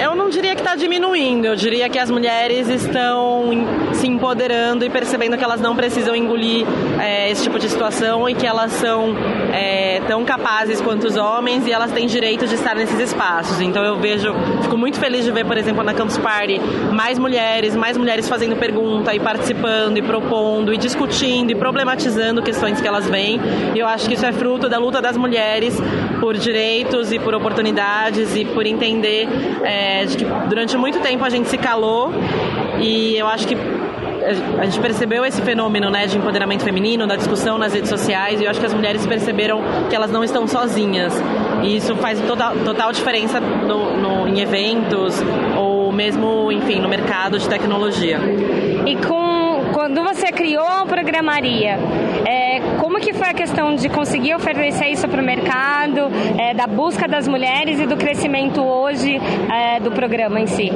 Eu 0.00 0.16
não 0.16 0.28
diria 0.28 0.54
que 0.54 0.60
está 0.60 0.74
diminuindo, 0.74 1.46
eu 1.46 1.54
diria 1.54 1.88
que 1.88 1.98
as 1.98 2.10
mulheres 2.10 2.68
estão 2.68 3.50
se 3.92 4.06
empoderando 4.34 4.84
e 4.84 4.90
percebendo 4.90 5.38
que 5.38 5.44
elas 5.44 5.60
não 5.60 5.76
precisam 5.76 6.14
engolir 6.14 6.66
é, 7.00 7.30
esse 7.30 7.44
tipo 7.44 7.56
de 7.56 7.68
situação 7.68 8.28
e 8.28 8.34
que 8.34 8.44
elas 8.44 8.72
são 8.72 9.14
é, 9.52 10.02
tão 10.08 10.24
capazes 10.24 10.80
quanto 10.80 11.06
os 11.06 11.16
homens 11.16 11.66
e 11.68 11.72
elas 11.72 11.92
têm 11.92 12.08
direito 12.08 12.44
de 12.44 12.56
estar 12.56 12.74
nesses 12.74 12.98
espaços. 12.98 13.60
Então 13.60 13.84
eu 13.84 13.96
vejo, 13.96 14.34
fico 14.62 14.76
muito 14.76 14.98
feliz 14.98 15.24
de 15.24 15.30
ver, 15.30 15.46
por 15.46 15.56
exemplo, 15.56 15.84
na 15.84 15.94
Campus 15.94 16.18
Party, 16.18 16.60
mais 16.92 17.16
mulheres, 17.16 17.76
mais 17.76 17.96
mulheres 17.96 18.28
fazendo 18.28 18.56
pergunta 18.56 19.14
e 19.14 19.20
participando 19.20 19.96
e 19.98 20.02
propondo 20.02 20.74
e 20.74 20.76
discutindo 20.76 21.52
e 21.52 21.54
problematizando 21.54 22.42
questões 22.42 22.80
que 22.80 22.88
elas 22.88 23.08
veem. 23.08 23.40
E 23.72 23.78
eu 23.78 23.86
acho 23.86 24.08
que 24.08 24.14
isso 24.14 24.26
é 24.26 24.32
fruto 24.32 24.68
da 24.68 24.78
luta 24.78 25.00
das 25.00 25.16
mulheres 25.16 25.80
por 26.18 26.36
direitos 26.36 27.12
e 27.12 27.20
por 27.20 27.34
oportunidades 27.34 28.34
e 28.34 28.44
por 28.44 28.66
entender 28.66 29.28
é, 29.62 30.04
de 30.06 30.16
que 30.16 30.24
durante 30.48 30.76
muito 30.76 30.98
tempo 30.98 31.24
a 31.24 31.30
gente 31.30 31.48
se 31.48 31.56
calou 31.56 32.12
e 32.80 33.16
eu 33.16 33.26
acho 33.26 33.46
que 33.46 33.56
a 34.58 34.64
gente 34.64 34.80
percebeu 34.80 35.24
esse 35.24 35.40
fenômeno 35.42 35.90
né, 35.90 36.06
de 36.06 36.16
empoderamento 36.16 36.64
feminino, 36.64 37.06
da 37.06 37.16
discussão 37.16 37.58
nas 37.58 37.72
redes 37.72 37.90
sociais, 37.90 38.40
e 38.40 38.44
eu 38.44 38.50
acho 38.50 38.60
que 38.60 38.66
as 38.66 38.74
mulheres 38.74 39.06
perceberam 39.06 39.62
que 39.88 39.94
elas 39.94 40.10
não 40.10 40.24
estão 40.24 40.46
sozinhas. 40.46 41.14
E 41.62 41.76
isso 41.76 41.94
faz 41.96 42.20
total, 42.20 42.54
total 42.64 42.92
diferença 42.92 43.40
no, 43.40 43.96
no, 43.96 44.28
em 44.28 44.40
eventos 44.40 45.22
ou 45.56 45.92
mesmo, 45.92 46.50
enfim, 46.52 46.80
no 46.80 46.88
mercado 46.88 47.38
de 47.38 47.48
tecnologia. 47.48 48.18
E 48.86 48.96
com 48.96 49.33
quando 49.84 50.02
você 50.02 50.32
criou 50.32 50.66
a 50.66 50.86
programaria, 50.86 51.76
é, 52.24 52.78
como 52.80 52.98
que 52.98 53.12
foi 53.12 53.28
a 53.28 53.34
questão 53.34 53.74
de 53.74 53.90
conseguir 53.90 54.34
oferecer 54.34 54.86
isso 54.86 55.06
para 55.06 55.20
o 55.20 55.24
mercado, 55.24 56.10
é, 56.38 56.54
da 56.54 56.66
busca 56.66 57.06
das 57.06 57.28
mulheres 57.28 57.78
e 57.78 57.86
do 57.86 57.94
crescimento 57.94 58.62
hoje 58.62 59.20
é, 59.52 59.80
do 59.80 59.92
programa 59.92 60.40
em 60.40 60.46
si? 60.46 60.70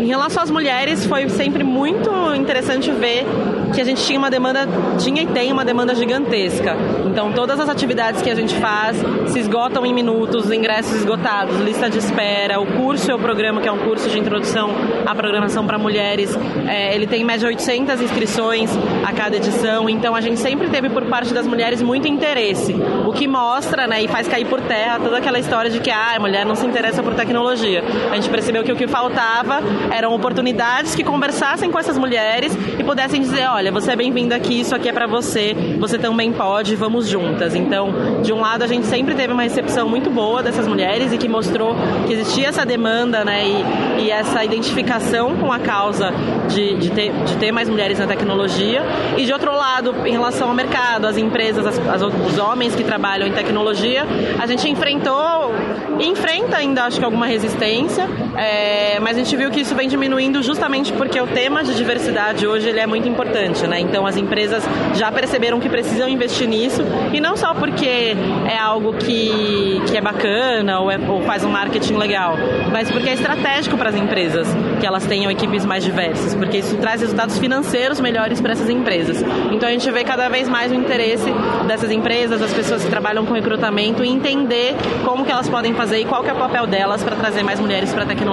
Em 0.00 0.06
relação 0.06 0.42
às 0.42 0.50
mulheres, 0.50 1.04
foi 1.04 1.28
sempre 1.28 1.62
muito 1.62 2.10
interessante 2.34 2.90
ver 2.90 3.26
que 3.74 3.80
a 3.80 3.84
gente 3.84 4.02
tinha 4.04 4.18
uma 4.18 4.30
demanda, 4.30 4.66
tinha 4.98 5.22
e 5.22 5.26
tem 5.26 5.52
uma 5.52 5.64
demanda 5.64 5.94
gigantesca. 5.94 6.76
Então, 7.06 7.32
todas 7.32 7.58
as 7.60 7.68
atividades 7.68 8.22
que 8.22 8.30
a 8.30 8.34
gente 8.34 8.54
faz 8.56 8.96
se 9.26 9.38
esgotam 9.38 9.84
em 9.84 9.92
minutos, 9.92 10.50
ingressos 10.50 10.94
esgotados, 10.96 11.58
lista 11.60 11.88
de 11.88 11.98
espera. 11.98 12.60
O 12.60 12.66
curso 12.66 13.10
é 13.10 13.14
o 13.14 13.18
programa, 13.18 13.60
que 13.60 13.68
é 13.68 13.72
um 13.72 13.78
curso 13.78 14.08
de 14.08 14.18
introdução 14.18 14.70
à 15.06 15.14
programação 15.14 15.66
para 15.66 15.78
mulheres. 15.78 16.36
É, 16.66 16.94
ele 16.94 17.06
tem 17.06 17.22
em 17.22 17.24
média 17.24 17.48
800 17.48 18.00
inscrições 18.00 18.70
a 19.04 19.12
cada 19.12 19.36
edição. 19.36 19.88
Então, 19.88 20.14
a 20.14 20.20
gente 20.20 20.38
sempre 20.38 20.68
teve 20.68 20.88
por 20.88 21.04
parte 21.06 21.32
das 21.34 21.46
mulheres 21.46 21.82
muito 21.82 22.06
interesse. 22.08 22.74
O 23.06 23.12
que 23.12 23.26
mostra 23.26 23.86
né, 23.86 24.02
e 24.02 24.08
faz 24.08 24.28
cair 24.28 24.46
por 24.46 24.60
terra 24.60 24.98
toda 24.98 25.18
aquela 25.18 25.38
história 25.38 25.70
de 25.70 25.80
que 25.80 25.90
ah, 25.90 26.16
a 26.16 26.20
mulher 26.20 26.44
não 26.46 26.54
se 26.54 26.66
interessa 26.66 27.02
por 27.02 27.14
tecnologia. 27.14 27.82
A 28.10 28.14
gente 28.14 28.28
percebeu 28.28 28.62
que 28.62 28.72
o 28.72 28.76
que 28.76 28.86
faltava 28.86 29.60
eram 29.90 30.14
oportunidades 30.14 30.94
que 30.94 31.04
conversassem 31.04 31.70
com 31.70 31.78
essas 31.78 31.98
mulheres 31.98 32.56
e 32.78 32.84
pudessem 32.84 33.20
dizer: 33.20 33.46
olha, 33.48 33.57
olha, 33.58 33.72
você 33.72 33.90
é 33.90 33.96
bem-vindo 33.96 34.32
aqui, 34.32 34.60
isso 34.60 34.72
aqui 34.72 34.88
é 34.88 34.92
para 34.92 35.08
você, 35.08 35.52
você 35.80 35.98
também 35.98 36.32
pode, 36.32 36.76
vamos 36.76 37.08
juntas. 37.08 37.56
Então, 37.56 38.22
de 38.22 38.32
um 38.32 38.40
lado, 38.40 38.62
a 38.62 38.68
gente 38.68 38.86
sempre 38.86 39.16
teve 39.16 39.32
uma 39.32 39.42
recepção 39.42 39.88
muito 39.88 40.10
boa 40.10 40.44
dessas 40.44 40.68
mulheres 40.68 41.12
e 41.12 41.18
que 41.18 41.28
mostrou 41.28 41.74
que 42.06 42.12
existia 42.12 42.46
essa 42.46 42.64
demanda, 42.64 43.24
né, 43.24 43.42
e, 43.44 44.04
e 44.04 44.10
essa 44.12 44.44
identificação 44.44 45.34
com 45.38 45.52
a 45.52 45.58
causa 45.58 46.12
de, 46.46 46.76
de, 46.76 46.90
ter, 46.92 47.12
de 47.24 47.36
ter 47.36 47.50
mais 47.50 47.68
mulheres 47.68 47.98
na 47.98 48.06
tecnologia. 48.06 48.80
E 49.16 49.24
de 49.24 49.32
outro 49.32 49.52
lado, 49.52 49.92
em 50.06 50.12
relação 50.12 50.48
ao 50.48 50.54
mercado, 50.54 51.08
as 51.08 51.16
empresas, 51.16 51.66
as, 51.66 51.80
as, 51.80 52.02
os 52.02 52.38
homens 52.38 52.76
que 52.76 52.84
trabalham 52.84 53.26
em 53.26 53.32
tecnologia, 53.32 54.06
a 54.38 54.46
gente 54.46 54.70
enfrentou 54.70 55.52
enfrenta 56.00 56.56
ainda, 56.56 56.84
acho 56.84 56.98
que, 56.98 57.04
alguma 57.04 57.26
resistência, 57.26 58.08
é, 58.38 58.98
mas 59.00 59.16
a 59.16 59.20
gente 59.20 59.36
viu 59.36 59.50
que 59.50 59.60
isso 59.60 59.74
vem 59.74 59.88
diminuindo 59.88 60.42
justamente 60.42 60.92
porque 60.92 61.20
o 61.20 61.26
tema 61.26 61.62
de 61.64 61.74
diversidade 61.74 62.46
hoje 62.46 62.68
ele 62.68 62.80
é 62.80 62.86
muito 62.86 63.08
importante 63.08 63.66
né? 63.66 63.80
Então 63.80 64.06
as 64.06 64.16
empresas 64.16 64.62
já 64.94 65.10
perceberam 65.10 65.58
que 65.60 65.68
precisam 65.68 66.08
investir 66.08 66.48
nisso 66.48 66.82
e 67.12 67.20
não 67.20 67.36
só 67.36 67.54
porque 67.54 68.16
é 68.48 68.58
algo 68.58 68.94
que, 68.94 69.80
que 69.86 69.96
é 69.96 70.00
bacana 70.00 70.80
ou, 70.80 70.90
é, 70.90 70.98
ou 70.98 71.22
faz 71.22 71.44
um 71.44 71.48
marketing 71.48 71.94
legal, 71.94 72.36
mas 72.70 72.90
porque 72.90 73.08
é 73.08 73.14
estratégico 73.14 73.76
para 73.76 73.90
as 73.90 73.96
empresas 73.96 74.48
que 74.80 74.86
elas 74.86 75.06
tenham 75.06 75.30
equipes 75.30 75.64
mais 75.64 75.82
diversas, 75.84 76.34
porque 76.34 76.58
isso 76.58 76.76
traz 76.76 77.00
resultados 77.00 77.38
financeiros 77.38 78.00
melhores 78.00 78.40
para 78.40 78.52
essas 78.52 78.68
empresas. 78.68 79.22
Então 79.52 79.68
a 79.68 79.72
gente 79.72 79.90
vê 79.90 80.04
cada 80.04 80.28
vez 80.28 80.48
mais 80.48 80.70
o 80.70 80.74
interesse 80.74 81.32
dessas 81.66 81.90
empresas, 81.90 82.40
das 82.40 82.52
pessoas 82.52 82.84
que 82.84 82.90
trabalham 82.90 83.24
com 83.24 83.34
recrutamento, 83.34 84.04
entender 84.04 84.74
como 85.04 85.24
que 85.24 85.32
elas 85.32 85.48
podem 85.48 85.74
fazer 85.74 86.00
e 86.00 86.04
qual 86.04 86.22
que 86.22 86.30
é 86.30 86.32
o 86.32 86.36
papel 86.36 86.66
delas 86.66 87.02
para 87.02 87.16
trazer 87.16 87.42
mais 87.42 87.60
mulheres 87.60 87.92
para 87.92 88.04
a 88.04 88.06
tecnologia. 88.06 88.27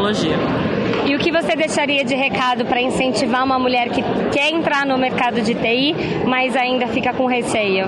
E 1.05 1.15
o 1.15 1.19
que 1.19 1.31
você 1.31 1.55
deixaria 1.55 2.03
de 2.03 2.15
recado 2.15 2.65
para 2.65 2.81
incentivar 2.81 3.43
uma 3.43 3.59
mulher 3.59 3.89
que 3.89 4.01
quer 4.31 4.51
entrar 4.51 4.85
no 4.85 4.97
mercado 4.97 5.41
de 5.41 5.53
TI, 5.53 5.95
mas 6.25 6.55
ainda 6.55 6.87
fica 6.87 7.13
com 7.13 7.25
receio? 7.25 7.87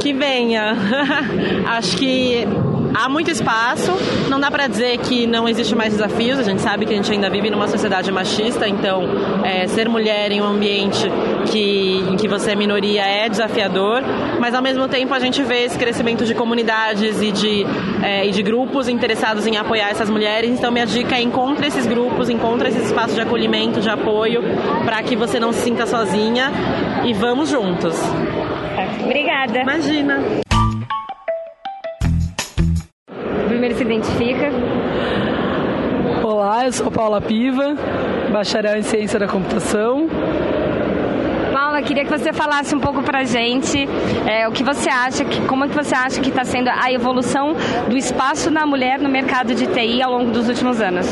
Que 0.00 0.12
venha. 0.12 0.74
Acho 1.76 1.96
que 1.96 2.46
há 2.94 3.08
muito 3.08 3.30
espaço. 3.30 3.92
Não 4.28 4.38
dá 4.38 4.50
para 4.50 4.66
dizer 4.66 4.98
que 4.98 5.26
não 5.26 5.48
existe 5.48 5.74
mais 5.74 5.92
desafios. 5.92 6.38
A 6.38 6.42
gente 6.42 6.60
sabe 6.60 6.86
que 6.86 6.92
a 6.92 6.96
gente 6.96 7.10
ainda 7.10 7.30
vive 7.30 7.50
numa 7.50 7.68
sociedade 7.68 8.10
machista, 8.10 8.68
então 8.68 9.04
é, 9.44 9.66
ser 9.66 9.88
mulher 9.88 10.30
em 10.32 10.40
um 10.40 10.44
ambiente 10.44 11.10
que, 11.50 12.04
em 12.10 12.16
que 12.16 12.28
você 12.28 12.52
é 12.52 12.54
minoria 12.54 13.02
é 13.02 13.28
desafiador. 13.28 14.02
Mas 14.40 14.54
ao 14.54 14.62
mesmo 14.62 14.88
tempo 14.88 15.14
a 15.14 15.18
gente 15.18 15.42
vê 15.42 15.64
esse 15.64 15.78
crescimento 15.78 16.24
de 16.24 16.34
comunidades 16.34 17.20
e 17.20 17.32
de, 17.32 17.66
é, 18.02 18.26
e 18.26 18.30
de 18.30 18.42
grupos 18.42 18.88
interessados 18.88 19.46
em 19.46 19.56
apoiar 19.56 19.90
essas 19.90 20.10
mulheres. 20.10 20.50
Então 20.50 20.70
minha 20.70 20.86
dica 20.86 21.16
é 21.16 21.22
encontre 21.22 21.66
esses 21.66 21.86
grupos, 21.86 22.28
encontre 22.28 22.68
esses 22.68 22.86
espaços 22.86 23.14
de 23.14 23.20
acolhimento, 23.20 23.80
de 23.80 23.88
apoio, 23.88 24.42
para 24.84 25.02
que 25.02 25.16
você 25.16 25.38
não 25.38 25.52
se 25.52 25.60
sinta 25.60 25.86
sozinha 25.86 26.50
e 27.04 27.12
vamos 27.12 27.50
juntos. 27.50 27.96
Obrigada. 29.04 29.60
Imagina 29.60 30.47
primeiro 33.68 33.74
se 33.74 33.82
identifica. 33.82 34.50
Olá, 36.22 36.66
eu 36.66 36.72
sou 36.72 36.90
Paula 36.90 37.20
Piva, 37.20 37.76
bacharel 38.32 38.78
em 38.78 38.82
Ciência 38.82 39.18
da 39.18 39.26
Computação. 39.26 40.08
Paula, 41.52 41.82
queria 41.82 42.04
que 42.04 42.10
você 42.10 42.32
falasse 42.32 42.74
um 42.74 42.80
pouco 42.80 43.02
pra 43.02 43.24
gente 43.24 43.88
é, 44.26 44.48
o 44.48 44.52
que 44.52 44.62
você 44.62 44.88
acha, 44.88 45.24
que, 45.24 45.40
como 45.42 45.64
é 45.64 45.68
que 45.68 45.74
você 45.74 45.94
acha 45.94 46.20
que 46.20 46.30
está 46.30 46.44
sendo 46.44 46.68
a 46.68 46.92
evolução 46.92 47.54
do 47.88 47.96
espaço 47.96 48.50
da 48.50 48.64
mulher 48.64 48.98
no 48.98 49.08
mercado 49.08 49.54
de 49.54 49.66
TI 49.66 50.00
ao 50.02 50.12
longo 50.12 50.30
dos 50.30 50.48
últimos 50.48 50.80
anos. 50.80 51.06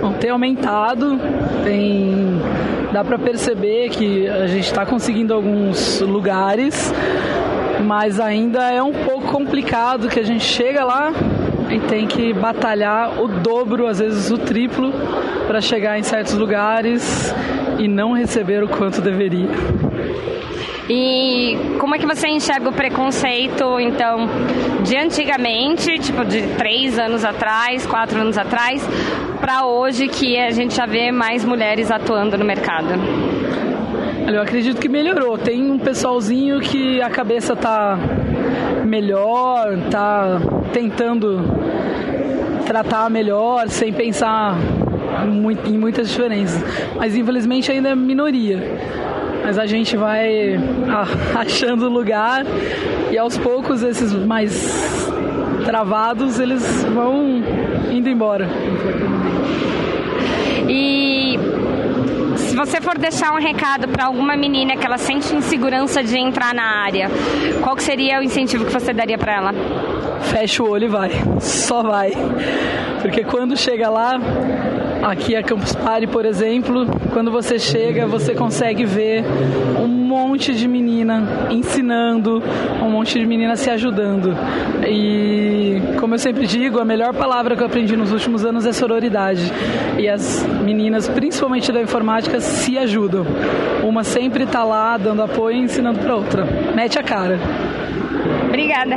Bom, 0.00 0.12
tem 0.14 0.30
aumentado, 0.30 1.18
tem 1.64 2.40
dá 2.92 3.04
para 3.04 3.18
perceber 3.18 3.90
que 3.90 4.26
a 4.26 4.46
gente 4.46 4.64
está 4.64 4.86
conseguindo 4.86 5.34
alguns 5.34 6.00
lugares, 6.00 6.92
mas 7.84 8.18
ainda 8.18 8.70
é 8.70 8.82
um 8.82 8.92
pouco 8.92 9.26
complicado 9.32 10.08
que 10.08 10.18
a 10.18 10.22
gente 10.22 10.44
chega 10.44 10.84
lá 10.84 11.12
e 11.70 11.80
tem 11.80 12.06
que 12.06 12.32
batalhar 12.32 13.20
o 13.20 13.28
dobro, 13.28 13.86
às 13.86 13.98
vezes 13.98 14.30
o 14.30 14.38
triplo, 14.38 14.92
para 15.46 15.60
chegar 15.60 15.98
em 15.98 16.02
certos 16.02 16.34
lugares 16.34 17.34
e 17.78 17.88
não 17.88 18.12
receber 18.12 18.62
o 18.62 18.68
quanto 18.68 19.00
deveria. 19.00 19.50
E 20.88 21.76
como 21.80 21.96
é 21.96 21.98
que 21.98 22.06
você 22.06 22.28
enxerga 22.28 22.68
o 22.68 22.72
preconceito, 22.72 23.80
então, 23.80 24.28
de 24.84 24.96
antigamente, 24.96 25.98
tipo 25.98 26.24
de 26.24 26.42
três 26.56 26.96
anos 26.96 27.24
atrás, 27.24 27.84
quatro 27.84 28.20
anos 28.20 28.38
atrás, 28.38 28.86
para 29.40 29.66
hoje 29.66 30.06
que 30.06 30.38
a 30.38 30.50
gente 30.50 30.76
já 30.76 30.86
vê 30.86 31.10
mais 31.10 31.44
mulheres 31.44 31.90
atuando 31.90 32.38
no 32.38 32.44
mercado? 32.44 32.94
Eu 34.32 34.42
acredito 34.42 34.80
que 34.80 34.88
melhorou. 34.88 35.38
Tem 35.38 35.70
um 35.70 35.78
pessoalzinho 35.78 36.60
que 36.60 37.00
a 37.00 37.10
cabeça 37.10 37.54
tá 37.54 37.98
melhor, 38.84 39.76
tá 39.90 40.40
tentando 40.76 41.42
tratar 42.66 43.08
melhor, 43.08 43.66
sem 43.70 43.94
pensar 43.94 44.58
em 45.64 45.78
muitas 45.78 46.10
diferenças. 46.10 46.62
Mas 46.94 47.16
infelizmente 47.16 47.72
ainda 47.72 47.88
é 47.88 47.94
minoria. 47.94 48.62
Mas 49.42 49.58
a 49.58 49.64
gente 49.64 49.96
vai 49.96 50.60
achando 51.34 51.88
lugar 51.88 52.44
e 53.10 53.16
aos 53.16 53.38
poucos 53.38 53.82
esses 53.82 54.12
mais 54.12 55.10
travados 55.64 56.38
eles 56.38 56.84
vão 56.92 57.42
indo 57.90 58.10
embora. 58.10 58.46
E 60.68 61.38
se 62.36 62.54
você 62.54 62.82
for 62.82 62.98
deixar 62.98 63.32
um 63.32 63.40
recado 63.40 63.88
para 63.88 64.04
alguma 64.04 64.36
menina 64.36 64.76
que 64.76 64.84
ela 64.84 64.98
sente 64.98 65.34
insegurança 65.34 66.02
de 66.02 66.18
entrar 66.18 66.54
na 66.54 66.84
área, 66.84 67.08
qual 67.62 67.78
seria 67.78 68.20
o 68.20 68.22
incentivo 68.22 68.66
que 68.66 68.72
você 68.72 68.92
daria 68.92 69.16
para 69.16 69.32
ela? 69.32 69.54
Fecha 70.38 70.62
o 70.62 70.68
olho 70.68 70.84
e 70.84 70.88
vai. 70.88 71.10
Só 71.40 71.82
vai. 71.82 72.12
Porque 73.00 73.24
quando 73.24 73.56
chega 73.56 73.88
lá, 73.88 74.20
aqui 75.02 75.34
a 75.34 75.42
Campus 75.42 75.74
Party, 75.74 76.06
por 76.06 76.26
exemplo, 76.26 76.84
quando 77.14 77.30
você 77.30 77.58
chega, 77.58 78.06
você 78.06 78.34
consegue 78.34 78.84
ver 78.84 79.24
um 79.80 79.86
monte 79.86 80.54
de 80.54 80.68
menina 80.68 81.48
ensinando, 81.50 82.42
um 82.82 82.90
monte 82.90 83.18
de 83.18 83.24
menina 83.24 83.56
se 83.56 83.70
ajudando. 83.70 84.36
E 84.86 85.80
como 85.98 86.12
eu 86.12 86.18
sempre 86.18 86.46
digo, 86.46 86.80
a 86.80 86.84
melhor 86.84 87.14
palavra 87.14 87.56
que 87.56 87.62
eu 87.62 87.66
aprendi 87.66 87.96
nos 87.96 88.12
últimos 88.12 88.44
anos 88.44 88.66
é 88.66 88.74
sororidade. 88.74 89.50
E 89.96 90.06
as 90.06 90.46
meninas, 90.62 91.08
principalmente 91.08 91.72
da 91.72 91.80
informática, 91.80 92.40
se 92.40 92.76
ajudam. 92.76 93.24
Uma 93.82 94.04
sempre 94.04 94.44
está 94.44 94.62
lá 94.62 94.98
dando 94.98 95.22
apoio 95.22 95.56
e 95.56 95.60
ensinando 95.60 95.98
para 95.98 96.14
outra. 96.14 96.46
Mete 96.74 96.98
a 96.98 97.02
cara. 97.02 97.40
Obrigada. 98.48 98.96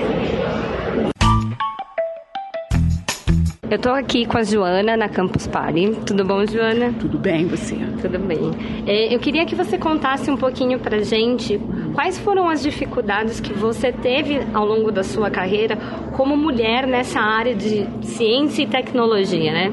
Eu 3.69 3.75
estou 3.75 3.93
aqui 3.93 4.25
com 4.25 4.35
a 4.35 4.41
Joana 4.41 4.97
na 4.97 5.07
Campus 5.07 5.45
Party. 5.45 5.91
Tudo 6.03 6.25
bom, 6.25 6.43
Joana? 6.43 6.91
Tudo 6.99 7.19
bem, 7.19 7.45
você? 7.45 7.75
Tudo 8.01 8.17
bem. 8.17 8.49
É, 8.87 9.13
eu 9.13 9.19
queria 9.19 9.45
que 9.45 9.53
você 9.53 9.77
contasse 9.77 10.31
um 10.31 10.35
pouquinho 10.35 10.79
pra 10.79 10.97
gente 11.03 11.61
quais 11.93 12.17
foram 12.17 12.49
as 12.49 12.63
dificuldades 12.63 13.39
que 13.39 13.53
você 13.53 13.91
teve 13.91 14.41
ao 14.55 14.65
longo 14.65 14.91
da 14.91 15.03
sua 15.03 15.29
carreira 15.29 15.77
como 16.17 16.35
mulher 16.35 16.87
nessa 16.87 17.19
área 17.19 17.53
de 17.53 17.85
ciência 18.01 18.63
e 18.63 18.67
tecnologia, 18.67 19.51
né? 19.51 19.71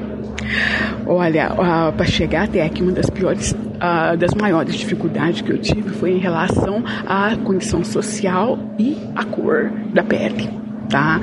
Olha, 1.07 1.53
uh, 1.53 1.91
para 1.91 2.05
chegar 2.05 2.43
até 2.43 2.63
aqui, 2.63 2.83
uma 2.83 2.91
das 2.91 3.09
piores, 3.09 3.51
uh, 3.51 4.15
das 4.15 4.35
maiores 4.35 4.75
dificuldades 4.75 5.41
que 5.41 5.51
eu 5.51 5.57
tive 5.57 5.89
foi 5.89 6.11
em 6.11 6.19
relação 6.19 6.83
à 7.07 7.35
condição 7.37 7.83
social 7.83 8.59
e 8.77 8.95
à 9.15 9.25
cor 9.25 9.71
da 9.91 10.03
pele 10.03 10.66
tá? 10.89 11.19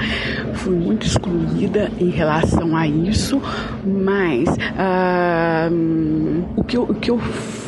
Fui 0.54 0.74
muito 0.74 1.06
excluída 1.06 1.90
em 1.98 2.10
relação 2.10 2.76
a 2.76 2.86
isso, 2.86 3.40
mas 3.84 4.48
uh, 4.48 5.74
o, 6.56 6.64
que 6.64 6.76
eu, 6.76 6.82
o, 6.82 6.94
que 6.94 7.10
eu, 7.10 7.20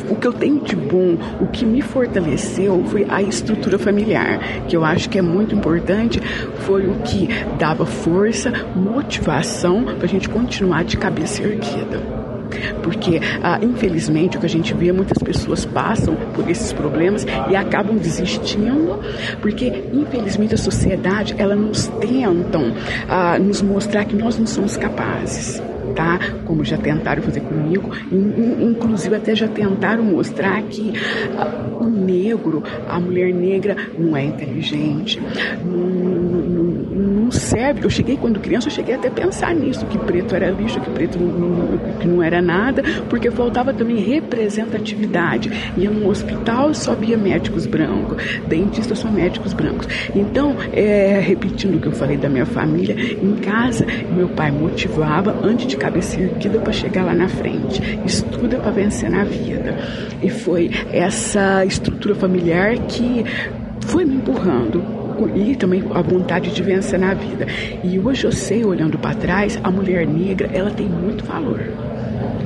o 0.09 0.15
que 0.15 0.27
eu 0.27 0.33
tenho 0.33 0.59
de 0.61 0.75
bom, 0.75 1.17
o 1.41 1.47
que 1.47 1.65
me 1.65 1.81
fortaleceu 1.81 2.83
foi 2.87 3.05
a 3.09 3.21
estrutura 3.21 3.77
familiar, 3.77 4.39
que 4.67 4.75
eu 4.75 4.83
acho 4.83 5.09
que 5.09 5.17
é 5.17 5.21
muito 5.21 5.53
importante, 5.53 6.19
foi 6.59 6.87
o 6.87 6.95
que 7.01 7.27
dava 7.57 7.85
força, 7.85 8.51
motivação 8.75 9.83
para 9.83 10.05
a 10.05 10.07
gente 10.07 10.29
continuar 10.29 10.83
de 10.83 10.97
cabeça 10.97 11.43
erguida. 11.43 12.16
Porque, 12.83 13.19
ah, 13.41 13.59
infelizmente, 13.61 14.37
o 14.37 14.39
que 14.39 14.45
a 14.45 14.49
gente 14.49 14.73
vê, 14.73 14.91
muitas 14.91 15.17
pessoas 15.17 15.65
passam 15.65 16.15
por 16.33 16.49
esses 16.49 16.71
problemas 16.73 17.25
e 17.49 17.55
acabam 17.55 17.97
desistindo, 17.97 18.99
porque, 19.41 19.83
infelizmente, 19.93 20.55
a 20.55 20.57
sociedade, 20.57 21.35
ela 21.37 21.55
nos 21.55 21.87
tentam 21.87 22.73
ah, 23.07 23.37
nos 23.39 23.61
mostrar 23.61 24.05
que 24.05 24.15
nós 24.15 24.37
não 24.37 24.47
somos 24.47 24.77
capazes. 24.77 25.61
Tá? 25.95 26.19
Como 26.45 26.63
já 26.63 26.77
tentaram 26.77 27.23
fazer 27.23 27.39
comigo, 27.39 27.89
inclusive 28.11 29.15
até 29.15 29.35
já 29.35 29.47
tentaram 29.47 30.03
mostrar 30.03 30.61
que 30.63 30.93
ah, 31.35 31.69
o 31.79 31.85
negro, 31.85 32.61
a 32.87 32.99
mulher 32.99 33.33
negra, 33.33 33.75
não 33.97 34.15
é 34.15 34.25
inteligente, 34.25 35.19
não, 35.65 36.06
serve. 37.47 37.83
Eu 37.83 37.89
cheguei 37.89 38.17
quando 38.17 38.39
criança, 38.39 38.67
eu 38.67 38.71
cheguei 38.71 38.95
até 38.95 39.07
a 39.07 39.11
pensar 39.11 39.55
nisso, 39.55 39.85
que 39.85 39.97
preto 39.97 40.35
era 40.35 40.49
lixo, 40.49 40.79
que 40.81 40.89
preto 40.91 41.17
não, 41.19 41.77
que 41.99 42.07
não 42.07 42.21
era 42.21 42.41
nada, 42.41 42.83
porque 43.09 43.31
faltava 43.31 43.73
também 43.73 43.97
representatividade. 43.97 45.51
Ia 45.77 45.89
num 45.89 46.07
hospital, 46.07 46.73
só 46.73 46.93
via 46.93 47.17
médicos 47.17 47.65
brancos, 47.65 48.21
dentistas 48.47 48.99
só 48.99 49.09
médicos 49.09 49.53
brancos. 49.53 49.87
Então, 50.15 50.55
é, 50.73 51.19
repetindo 51.19 51.75
o 51.75 51.79
que 51.79 51.87
eu 51.87 51.91
falei 51.91 52.17
da 52.17 52.29
minha 52.29 52.45
família, 52.45 52.95
em 52.95 53.35
casa, 53.35 53.85
meu 54.15 54.27
pai 54.29 54.51
motivava 54.51 55.35
antes 55.43 55.67
de 55.67 55.77
cabeça 55.77 56.19
erguida 56.19 56.59
para 56.59 56.73
chegar 56.73 57.03
lá 57.03 57.13
na 57.13 57.27
frente. 57.27 57.81
Estuda 58.05 58.57
para 58.57 58.71
vencer 58.71 59.09
na 59.09 59.23
vida. 59.23 59.77
E 60.21 60.29
foi 60.29 60.69
essa 60.91 61.63
estrutura 61.65 62.15
familiar 62.15 62.77
que 62.87 63.23
foi 63.81 64.03
me 64.03 64.15
empurrando 64.15 64.96
e 65.35 65.55
também 65.55 65.83
a 65.93 66.01
vontade 66.01 66.53
de 66.53 66.61
vencer 66.61 66.99
na 66.99 67.13
vida. 67.13 67.47
E 67.83 67.99
hoje 67.99 68.25
eu 68.25 68.31
sei, 68.31 68.63
olhando 68.63 68.97
para 68.97 69.15
trás, 69.15 69.59
a 69.63 69.71
mulher 69.71 70.05
negra, 70.05 70.49
ela 70.53 70.69
tem 70.69 70.87
muito 70.87 71.23
valor. 71.23 71.61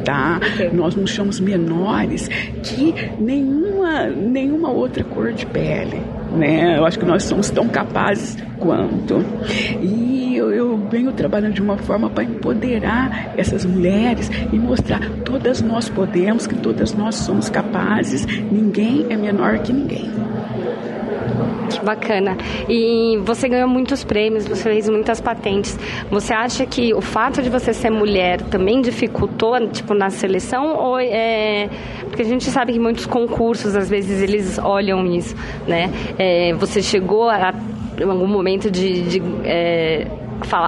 Tá? 0.06 0.40
Nós 0.74 0.96
nos 0.96 1.12
chamamos 1.12 1.40
menores 1.40 2.28
que 2.64 2.94
nenhuma, 3.20 4.08
nenhuma 4.08 4.70
outra 4.72 5.04
cor 5.04 5.32
de 5.32 5.46
pele. 5.46 6.02
Né? 6.36 6.78
Eu 6.78 6.86
acho 6.86 6.98
que 6.98 7.06
nós 7.06 7.24
somos 7.24 7.50
tão 7.50 7.68
capazes 7.68 8.38
quanto. 8.58 9.24
E 9.82 10.36
eu, 10.36 10.52
eu 10.52 10.78
venho 10.90 11.12
trabalhando 11.12 11.54
de 11.54 11.62
uma 11.62 11.78
forma 11.78 12.10
para 12.10 12.24
empoderar 12.24 13.34
essas 13.38 13.66
mulheres 13.66 14.30
e 14.52 14.58
mostrar 14.58 15.02
todas 15.26 15.62
nós 15.62 15.90
podemos, 15.90 16.48
que 16.48 16.56
todas 16.56 16.94
nós 16.94 17.16
somos 17.16 17.50
capazes, 17.50 18.26
ninguém 18.52 19.06
é 19.10 19.18
menor 19.18 19.60
que 19.60 19.74
ninguém. 19.74 20.10
Que 21.80 21.86
bacana. 21.86 22.38
E 22.68 23.18
você 23.24 23.48
ganhou 23.48 23.68
muitos 23.68 24.04
prêmios, 24.04 24.48
você 24.48 24.64
fez 24.64 24.90
muitas 24.90 25.22
patentes. 25.22 25.78
Você 26.10 26.34
acha 26.34 26.66
que 26.66 26.94
o 26.94 27.02
fato 27.02 27.42
de 27.42 27.50
você 27.50 27.74
ser 27.74 27.90
mulher 27.90 28.42
também 28.42 28.82
dificultou, 28.82 29.68
tipo, 29.70 29.94
na 29.94 30.10
seleção? 30.10 30.76
Ou 30.76 31.00
é... 31.00 31.70
Porque 32.02 32.22
a 32.22 32.26
gente 32.26 32.46
sabe 32.50 32.74
que 32.74 32.80
muitos 32.80 33.06
concursos, 33.06 33.76
às 33.76 33.90
vezes, 33.90 34.22
eles 34.22 34.60
olham 34.60 35.06
isso, 35.06 35.36
né? 35.68 35.90
É, 36.18 36.54
você 36.54 36.82
chegou 36.82 37.30
a, 37.30 37.54
em 38.00 38.10
algum 38.10 38.28
momento 38.28 38.70
de... 38.70 39.02
de 39.04 39.22
é... 39.44 40.08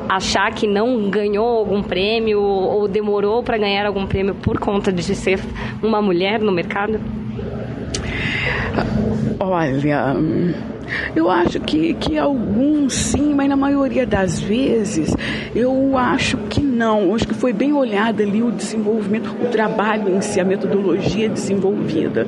Achar 0.08 0.54
que 0.54 0.68
não 0.68 1.10
ganhou 1.10 1.48
algum 1.48 1.82
prêmio 1.82 2.40
ou 2.40 2.88
demorou 2.88 3.42
para 3.42 3.58
ganhar 3.58 3.88
algum 3.88 4.06
prêmio 4.06 4.36
por 4.36 4.60
conta 4.60 4.92
de 4.94 5.02
ser 5.16 5.40
uma 5.82 6.00
mulher 6.00 6.40
no 6.40 6.52
mercado? 6.52 7.00
Olha, 9.40 10.16
eu 11.16 11.30
acho 11.30 11.60
que, 11.60 11.94
que 11.96 12.18
alguns 12.18 12.94
sim, 12.94 13.34
mas 13.34 13.50
na 13.50 13.56
maioria 13.56 14.06
das 14.06 14.40
vezes 14.40 15.16
eu 15.56 15.98
acho 15.98 16.38
que 16.50 16.62
não. 16.62 17.02
Eu 17.02 17.16
acho 17.16 17.28
que 17.28 17.34
foi 17.34 17.54
bem 17.54 17.74
olhado 17.74 18.22
ali 18.22 18.42
o 18.42 18.52
desenvolvimento, 18.52 19.30
o 19.30 19.50
trabalho 19.50 20.16
em 20.16 20.22
si, 20.22 20.40
a 20.40 20.46
metodologia 20.46 21.30
desenvolvida 21.30 22.28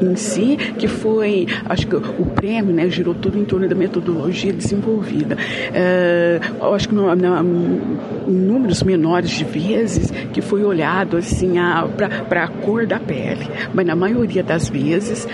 em 0.00 0.16
si, 0.16 0.56
que 0.78 0.88
foi, 0.88 1.46
acho 1.66 1.86
que 1.86 1.96
o 1.96 2.26
prêmio, 2.34 2.72
né, 2.72 2.88
girou 2.88 3.14
tudo 3.14 3.38
em 3.38 3.44
torno 3.44 3.68
da 3.68 3.74
metodologia 3.74 4.52
desenvolvida. 4.52 5.36
É, 5.72 6.40
acho 6.74 6.88
que 6.88 6.94
no, 6.94 7.10
em 7.12 8.32
números 8.32 8.82
menores 8.82 9.30
de 9.30 9.44
vezes 9.44 10.10
que 10.32 10.40
foi 10.40 10.64
olhado 10.64 11.16
assim 11.16 11.54
para 12.28 12.44
a 12.44 12.48
cor 12.48 12.86
da 12.86 12.98
pele, 12.98 13.46
mas 13.74 13.86
na 13.86 13.96
maioria 13.96 14.42
das 14.42 14.68
vezes, 14.68 15.26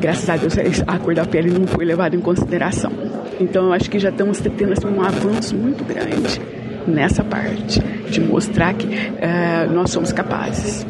graças 0.00 0.28
a 0.28 0.36
Deus, 0.36 0.54
a 0.86 0.98
cor 0.98 1.14
da 1.14 1.24
pele 1.24 1.50
não 1.50 1.66
foi 1.66 1.84
levada 1.84 2.14
em 2.16 2.20
consideração. 2.20 2.92
Então, 3.40 3.72
acho 3.72 3.90
que 3.90 3.98
já 3.98 4.10
estamos 4.10 4.40
tendo 4.40 4.72
assim, 4.72 4.86
um 4.86 5.02
avanço 5.02 5.56
muito 5.56 5.84
grande 5.84 6.40
nessa 6.86 7.24
parte 7.24 7.80
de 8.10 8.20
mostrar 8.20 8.74
que 8.74 8.86
é, 9.18 9.66
nós 9.66 9.90
somos 9.90 10.12
capazes. 10.12 10.86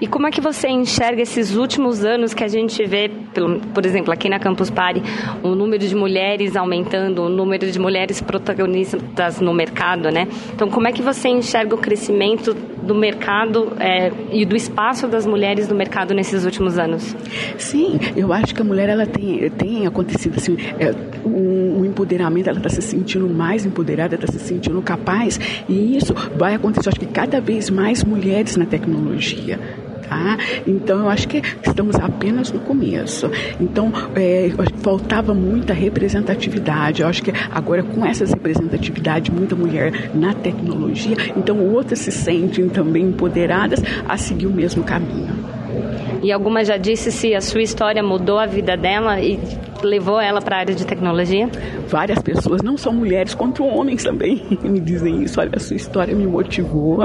E 0.00 0.06
como 0.06 0.26
é 0.26 0.30
que 0.30 0.40
você 0.40 0.68
enxerga 0.68 1.22
esses 1.22 1.56
últimos 1.56 2.04
anos 2.04 2.32
que 2.32 2.44
a 2.44 2.48
gente 2.48 2.84
vê, 2.84 3.10
por 3.74 3.84
exemplo, 3.84 4.12
aqui 4.12 4.28
na 4.28 4.38
Campus 4.38 4.70
Party, 4.70 5.02
o 5.42 5.54
número 5.54 5.86
de 5.86 5.94
mulheres 5.94 6.56
aumentando, 6.56 7.22
o 7.22 7.28
número 7.28 7.70
de 7.70 7.78
mulheres 7.78 8.20
protagonistas 8.20 9.40
no 9.40 9.52
mercado, 9.52 10.10
né? 10.10 10.28
Então, 10.54 10.68
como 10.68 10.86
é 10.86 10.92
que 10.92 11.02
você 11.02 11.28
enxerga 11.28 11.74
o 11.74 11.78
crescimento 11.78 12.54
do 12.54 12.94
mercado 12.94 13.72
é, 13.80 14.12
e 14.32 14.44
do 14.44 14.56
espaço 14.56 15.06
das 15.08 15.26
mulheres 15.26 15.68
no 15.68 15.74
mercado 15.74 16.14
nesses 16.14 16.44
últimos 16.44 16.78
anos? 16.78 17.16
Sim, 17.58 17.98
eu 18.16 18.32
acho 18.32 18.54
que 18.54 18.62
a 18.62 18.64
mulher 18.64 18.88
ela 18.88 19.06
tem, 19.06 19.50
tem 19.50 19.86
acontecido 19.86 20.36
assim, 20.36 20.56
é, 20.78 20.94
um, 21.24 21.80
um 21.80 21.84
empoderamento, 21.84 22.48
ela 22.48 22.58
está 22.58 22.70
se 22.70 22.82
sentindo 22.82 23.28
mais 23.28 23.66
empoderada, 23.66 24.14
está 24.14 24.26
se 24.26 24.38
sentindo 24.38 24.80
capaz 24.80 25.38
e 25.68 25.96
isso 25.96 26.14
vai 26.36 26.54
acontecer. 26.54 26.88
Acho 26.88 27.00
que 27.00 27.06
cada 27.06 27.40
vez 27.40 27.68
mais 27.68 28.04
mulheres 28.04 28.56
na 28.56 28.64
tecnologia. 28.64 29.58
Tá? 30.08 30.38
Então, 30.66 31.00
eu 31.00 31.08
acho 31.08 31.28
que 31.28 31.42
estamos 31.62 31.96
apenas 31.96 32.50
no 32.50 32.60
começo. 32.60 33.30
Então, 33.60 33.92
é, 34.14 34.50
faltava 34.82 35.34
muita 35.34 35.72
representatividade. 35.72 37.02
Eu 37.02 37.08
acho 37.08 37.22
que 37.22 37.32
agora, 37.50 37.82
com 37.82 38.04
essa 38.04 38.24
representatividade, 38.24 39.30
muita 39.30 39.54
mulher 39.54 40.10
na 40.14 40.32
tecnologia, 40.34 41.16
então 41.36 41.58
outras 41.60 41.98
se 41.98 42.12
sentem 42.12 42.68
também 42.68 43.04
empoderadas 43.04 43.82
a 44.08 44.16
seguir 44.16 44.46
o 44.46 44.50
mesmo 44.50 44.82
caminho. 44.82 45.36
E 46.22 46.32
alguma 46.32 46.64
já 46.64 46.76
disse 46.76 47.12
se 47.12 47.34
a 47.34 47.40
sua 47.40 47.62
história 47.62 48.02
mudou 48.02 48.38
a 48.38 48.46
vida 48.46 48.76
dela 48.76 49.20
e 49.20 49.38
levou 49.82 50.20
ela 50.20 50.40
para 50.40 50.56
a 50.56 50.58
área 50.60 50.74
de 50.74 50.86
tecnologia? 50.86 51.48
Várias 51.88 52.20
pessoas, 52.20 52.62
não 52.62 52.76
só 52.76 52.92
mulheres, 52.92 53.34
quanto 53.34 53.64
homens 53.64 54.02
também, 54.02 54.44
me 54.62 54.80
dizem 54.80 55.22
isso. 55.22 55.40
Olha, 55.40 55.50
a 55.54 55.60
sua 55.60 55.76
história 55.76 56.14
me 56.14 56.26
motivou. 56.26 56.98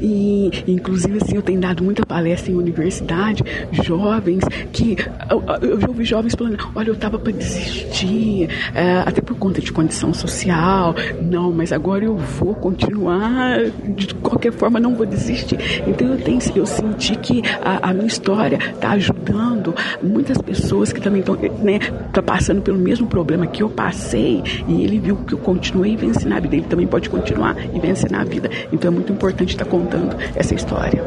E, 0.00 0.50
inclusive, 0.66 1.18
assim, 1.22 1.36
eu 1.36 1.42
tenho 1.42 1.60
dado 1.60 1.82
muita 1.82 2.04
palestra 2.04 2.52
em 2.52 2.54
universidade, 2.54 3.42
jovens 3.72 4.44
que. 4.72 4.96
Eu, 5.30 5.42
eu 5.62 5.80
já 5.80 5.88
ouvi 5.88 6.04
jovens 6.04 6.34
falando: 6.34 6.58
olha, 6.74 6.88
eu 6.88 6.94
estava 6.94 7.18
para 7.18 7.32
desistir, 7.32 8.48
é, 8.74 9.02
até 9.06 9.20
por 9.20 9.36
conta 9.36 9.60
de 9.60 9.72
condição 9.72 10.12
social. 10.12 10.94
Não, 11.20 11.52
mas 11.52 11.72
agora 11.72 12.04
eu 12.04 12.16
vou 12.16 12.54
continuar, 12.54 13.58
de 13.88 14.14
qualquer 14.16 14.52
forma, 14.52 14.78
não 14.80 14.94
vou 14.94 15.06
desistir. 15.06 15.58
Então, 15.86 16.08
eu, 16.08 16.18
tenho, 16.18 16.38
eu 16.54 16.66
senti 16.66 17.16
que 17.16 17.42
a, 17.62 17.90
a 17.90 17.94
minha 17.94 18.06
história 18.06 18.58
está 18.74 18.90
ajudando 18.90 19.74
muitas 20.02 20.38
pessoas 20.38 20.92
que 20.92 21.00
também 21.00 21.20
estão 21.20 21.36
né, 21.62 21.78
tá 22.12 22.22
passando 22.22 22.60
pelo 22.62 22.78
mesmo 22.78 23.06
problema 23.06 23.46
que 23.46 23.62
eu 23.62 23.70
passei 23.70 24.42
e 24.68 24.84
ele 24.84 24.98
viu 24.98 25.16
que 25.16 25.32
eu 25.32 25.38
continuei 25.38 25.96
vencendo 25.96 26.30
na 26.30 26.40
vida. 26.40 26.56
Ele 26.56 26.66
também 26.66 26.86
pode 26.86 27.08
continuar 27.08 27.56
e 27.74 27.78
vencer 27.80 28.10
na 28.10 28.24
vida. 28.24 28.50
Então 28.72 28.90
é 28.90 28.94
muito 28.94 29.12
importante 29.12 29.50
estar 29.50 29.64
tá 29.64 29.70
contando 29.70 30.16
essa 30.34 30.54
história. 30.54 31.02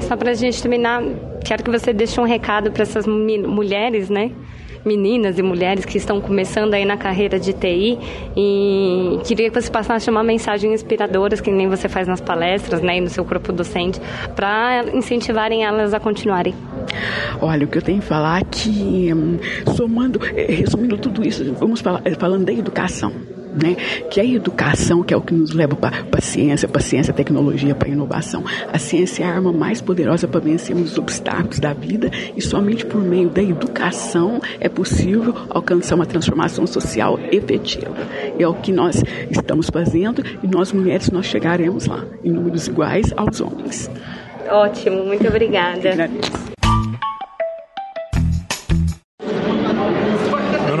Só 0.00 0.16
para 0.16 0.32
a 0.32 0.34
gente 0.34 0.60
terminar, 0.60 1.02
quero 1.44 1.62
que 1.62 1.70
você 1.70 1.92
deixe 1.92 2.20
um 2.20 2.24
recado 2.24 2.70
para 2.70 2.82
essas 2.82 3.06
mulheres, 3.06 4.10
né? 4.10 4.32
Meninas 4.84 5.38
e 5.38 5.42
mulheres 5.42 5.84
que 5.84 5.98
estão 5.98 6.20
começando 6.20 6.74
aí 6.74 6.84
na 6.84 6.96
carreira 6.96 7.38
de 7.38 7.52
TI 7.52 7.98
e 8.36 9.18
queria 9.24 9.50
que 9.50 9.60
você 9.60 9.70
passasse 9.70 10.10
uma 10.10 10.22
mensagem 10.22 10.72
inspiradora, 10.72 11.36
que 11.36 11.50
nem 11.50 11.68
você 11.68 11.88
faz 11.88 12.06
nas 12.06 12.20
palestras, 12.20 12.80
né, 12.82 12.98
e 12.98 13.00
no 13.00 13.08
seu 13.08 13.24
corpo 13.24 13.52
docente, 13.52 14.00
para 14.36 14.84
incentivarem 14.92 15.64
elas 15.64 15.94
a 15.94 16.00
continuarem. 16.00 16.54
Olha, 17.40 17.64
o 17.64 17.68
que 17.68 17.78
eu 17.78 17.82
tenho 17.82 18.00
que 18.00 18.06
falar 18.06 18.40
é 18.40 18.44
que, 18.44 19.12
hum, 19.12 19.38
somando, 19.74 20.20
eh, 20.36 20.46
resumindo 20.52 20.96
tudo 20.98 21.26
isso, 21.26 21.54
vamos 21.54 21.80
falar, 21.80 22.02
eh, 22.04 22.14
falando 22.14 22.44
da 22.44 22.52
educação 22.52 23.12
né? 23.62 23.76
que 24.10 24.20
a 24.20 24.24
educação, 24.24 25.02
que 25.02 25.14
é 25.14 25.16
o 25.16 25.20
que 25.20 25.34
nos 25.34 25.52
leva 25.52 25.76
para 25.76 26.04
a 26.12 26.20
ciência, 26.20 26.68
para 26.68 26.80
a 26.80 26.84
ciência, 26.84 27.12
tecnologia, 27.12 27.74
para 27.74 27.88
a 27.88 27.92
inovação. 27.92 28.44
A 28.72 28.78
ciência 28.78 29.24
é 29.24 29.26
a 29.26 29.34
arma 29.34 29.52
mais 29.52 29.80
poderosa 29.80 30.26
para 30.26 30.40
vencermos 30.40 30.92
os 30.92 30.98
obstáculos 30.98 31.58
da 31.58 31.72
vida 31.72 32.10
e 32.36 32.40
somente 32.40 32.84
por 32.84 33.00
meio 33.00 33.28
da 33.28 33.42
educação 33.42 34.40
é 34.60 34.68
possível 34.68 35.34
alcançar 35.50 35.94
uma 35.94 36.06
transformação 36.06 36.66
social 36.66 37.18
efetiva. 37.30 37.94
É 38.38 38.46
o 38.46 38.54
que 38.54 38.72
nós 38.72 39.02
estamos 39.30 39.68
fazendo 39.70 40.22
e 40.42 40.46
nós 40.46 40.72
mulheres 40.72 41.10
nós 41.10 41.26
chegaremos 41.26 41.86
lá 41.86 42.04
em 42.22 42.30
números 42.30 42.66
iguais 42.66 43.12
aos 43.16 43.40
homens. 43.40 43.90
Ótimo, 44.48 45.04
muito 45.04 45.26
obrigada. 45.26 46.10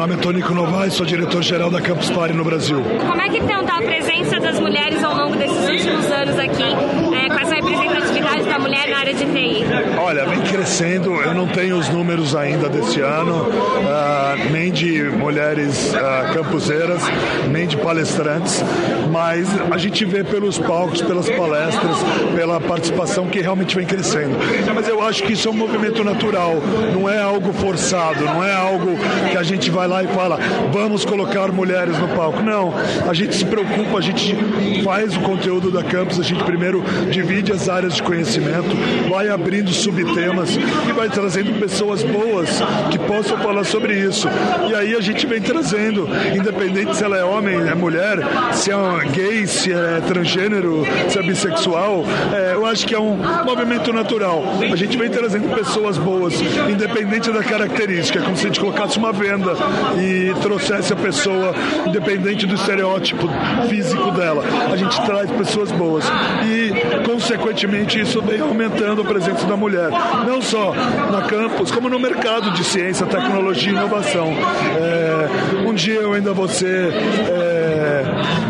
Nome 0.06 0.16
é 0.16 0.22
Tonico 0.22 0.52
Novaes, 0.52 0.92
sou 0.92 1.06
diretor-geral 1.06 1.70
da 1.70 1.80
Campus 1.80 2.10
Party 2.10 2.34
no 2.34 2.44
Brasil. 2.44 2.78
Como 3.08 3.22
é 3.22 3.28
que 3.30 3.38
então 3.38 3.64
tá 3.64 3.78
a 3.78 3.82
presença 3.82 4.38
das 4.38 4.60
mulheres 4.60 5.02
ao 5.02 5.16
longo 5.16 5.34
desses 5.34 5.66
últimos 5.66 6.04
anos 6.12 6.38
aqui? 6.38 6.62
É, 6.62 7.28
com 7.28 7.40
essa 7.40 7.54
representatividade 7.54 8.42
da 8.42 8.58
mulher 8.58 8.90
na 8.90 8.98
área 8.98 9.14
de 9.14 9.24
TI? 9.24 9.64
Olha, 9.98 10.26
vem 10.26 10.42
crescendo. 10.42 11.14
Eu 11.14 11.32
não 11.32 11.46
tenho 11.46 11.78
os 11.78 11.88
números 11.88 12.36
ainda 12.36 12.68
desse 12.68 13.00
ano, 13.00 13.48
uh, 13.48 14.52
nem 14.52 14.70
de 14.70 15.04
mulheres 15.04 15.94
uh, 15.94 16.34
campuseiras, 16.34 17.02
nem 17.48 17.66
de 17.66 17.78
palestrantes, 17.78 18.62
mas 19.10 19.48
a 19.70 19.78
gente 19.78 20.04
vê 20.04 20.22
pelos 20.22 20.58
palcos, 20.58 21.00
pelas 21.00 21.30
palestras, 21.30 21.96
pela 22.36 22.60
participação 22.60 23.26
que 23.28 23.40
realmente 23.40 23.74
vem 23.74 23.86
crescendo. 23.86 24.36
Mas 24.74 24.86
eu 24.86 25.02
acho 25.02 25.22
que 25.22 25.32
isso 25.32 25.48
é 25.48 25.50
um 25.50 25.56
movimento 25.56 26.04
natural, 26.04 26.56
não 26.92 27.08
é 27.08 27.22
algo 27.22 27.54
forçado, 27.54 28.22
não 28.22 28.44
é 28.44 28.52
algo 28.54 28.98
que 29.30 29.38
a 29.38 29.42
gente 29.42 29.70
vai 29.70 29.88
lá 29.88 29.93
lá 29.94 30.02
e 30.02 30.08
fala, 30.08 30.38
vamos 30.72 31.04
colocar 31.04 31.52
mulheres 31.52 31.96
no 31.98 32.08
palco. 32.08 32.42
Não, 32.42 32.74
a 33.08 33.14
gente 33.14 33.34
se 33.36 33.44
preocupa, 33.44 33.98
a 33.98 34.00
gente 34.00 34.36
faz 34.82 35.16
o 35.16 35.20
conteúdo 35.20 35.70
da 35.70 35.84
campus, 35.84 36.18
a 36.18 36.22
gente 36.22 36.42
primeiro 36.42 36.82
divide 37.10 37.52
as 37.52 37.68
áreas 37.68 37.94
de 37.94 38.02
conhecimento, 38.02 38.74
vai 39.08 39.28
abrindo 39.28 39.70
subtemas 39.70 40.56
e 40.56 40.92
vai 40.92 41.08
trazendo 41.08 41.58
pessoas 41.60 42.02
boas 42.02 42.60
que 42.90 42.98
possam 42.98 43.38
falar 43.38 43.64
sobre 43.64 43.94
isso. 43.94 44.28
E 44.68 44.74
aí 44.74 44.96
a 44.96 45.00
gente 45.00 45.26
vem 45.26 45.40
trazendo, 45.40 46.08
independente 46.34 46.96
se 46.96 47.04
ela 47.04 47.16
é 47.16 47.24
homem, 47.24 47.56
é 47.56 47.74
mulher, 47.74 48.18
se 48.52 48.72
é 48.72 48.74
gay, 49.12 49.46
se 49.46 49.72
é 49.72 50.00
transgênero, 50.06 50.84
se 51.08 51.18
é 51.18 51.22
bissexual, 51.22 52.04
é, 52.32 52.54
eu 52.54 52.66
acho 52.66 52.84
que 52.84 52.94
é 52.94 52.98
um 52.98 53.16
movimento 53.44 53.92
natural. 53.92 54.42
A 54.72 54.76
gente 54.76 54.96
vem 54.96 55.08
trazendo 55.08 55.54
pessoas 55.54 55.96
boas, 55.96 56.34
independente 56.68 57.30
da 57.30 57.44
característica, 57.44 58.18
é 58.18 58.22
como 58.22 58.36
se 58.36 58.44
a 58.44 58.46
gente 58.48 58.58
colocasse 58.58 58.98
uma 58.98 59.12
venda 59.12 59.54
e 59.98 60.34
trouxesse 60.40 60.92
a 60.92 60.96
pessoa, 60.96 61.54
independente 61.86 62.46
do 62.46 62.54
estereótipo 62.54 63.28
físico 63.68 64.10
dela. 64.12 64.44
A 64.70 64.76
gente 64.76 65.00
traz 65.04 65.30
pessoas 65.30 65.70
boas. 65.72 66.04
E, 66.44 66.72
consequentemente, 67.04 68.00
isso 68.00 68.20
vem 68.22 68.40
aumentando 68.40 69.02
a 69.02 69.04
presença 69.04 69.46
da 69.46 69.56
mulher. 69.56 69.90
Não 70.26 70.40
só 70.40 70.74
na 71.10 71.22
campus, 71.22 71.70
como 71.70 71.88
no 71.88 71.98
mercado 71.98 72.50
de 72.52 72.64
ciência, 72.64 73.06
tecnologia 73.06 73.72
e 73.72 73.74
inovação. 73.74 74.32
É, 74.76 75.66
um 75.66 75.74
dia 75.74 76.00
eu 76.00 76.12
ainda 76.12 76.32
vou 76.32 76.48
ser 76.48 76.92
é, 76.92 77.53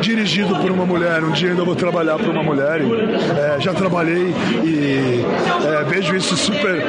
dirigido 0.01 0.57
por 0.57 0.71
uma 0.71 0.85
mulher, 0.85 1.23
um 1.23 1.33
dia 1.33 1.51
ainda 1.51 1.65
vou 1.65 1.75
trabalhar 1.75 2.17
por 2.19 2.29
uma 2.29 2.43
mulher. 2.43 2.81
E, 2.81 3.57
é, 3.57 3.61
já 3.61 3.73
trabalhei 3.73 4.35
e 4.65 5.25
é, 5.67 5.85
vejo 5.85 6.15
isso 6.15 6.37
super. 6.37 6.85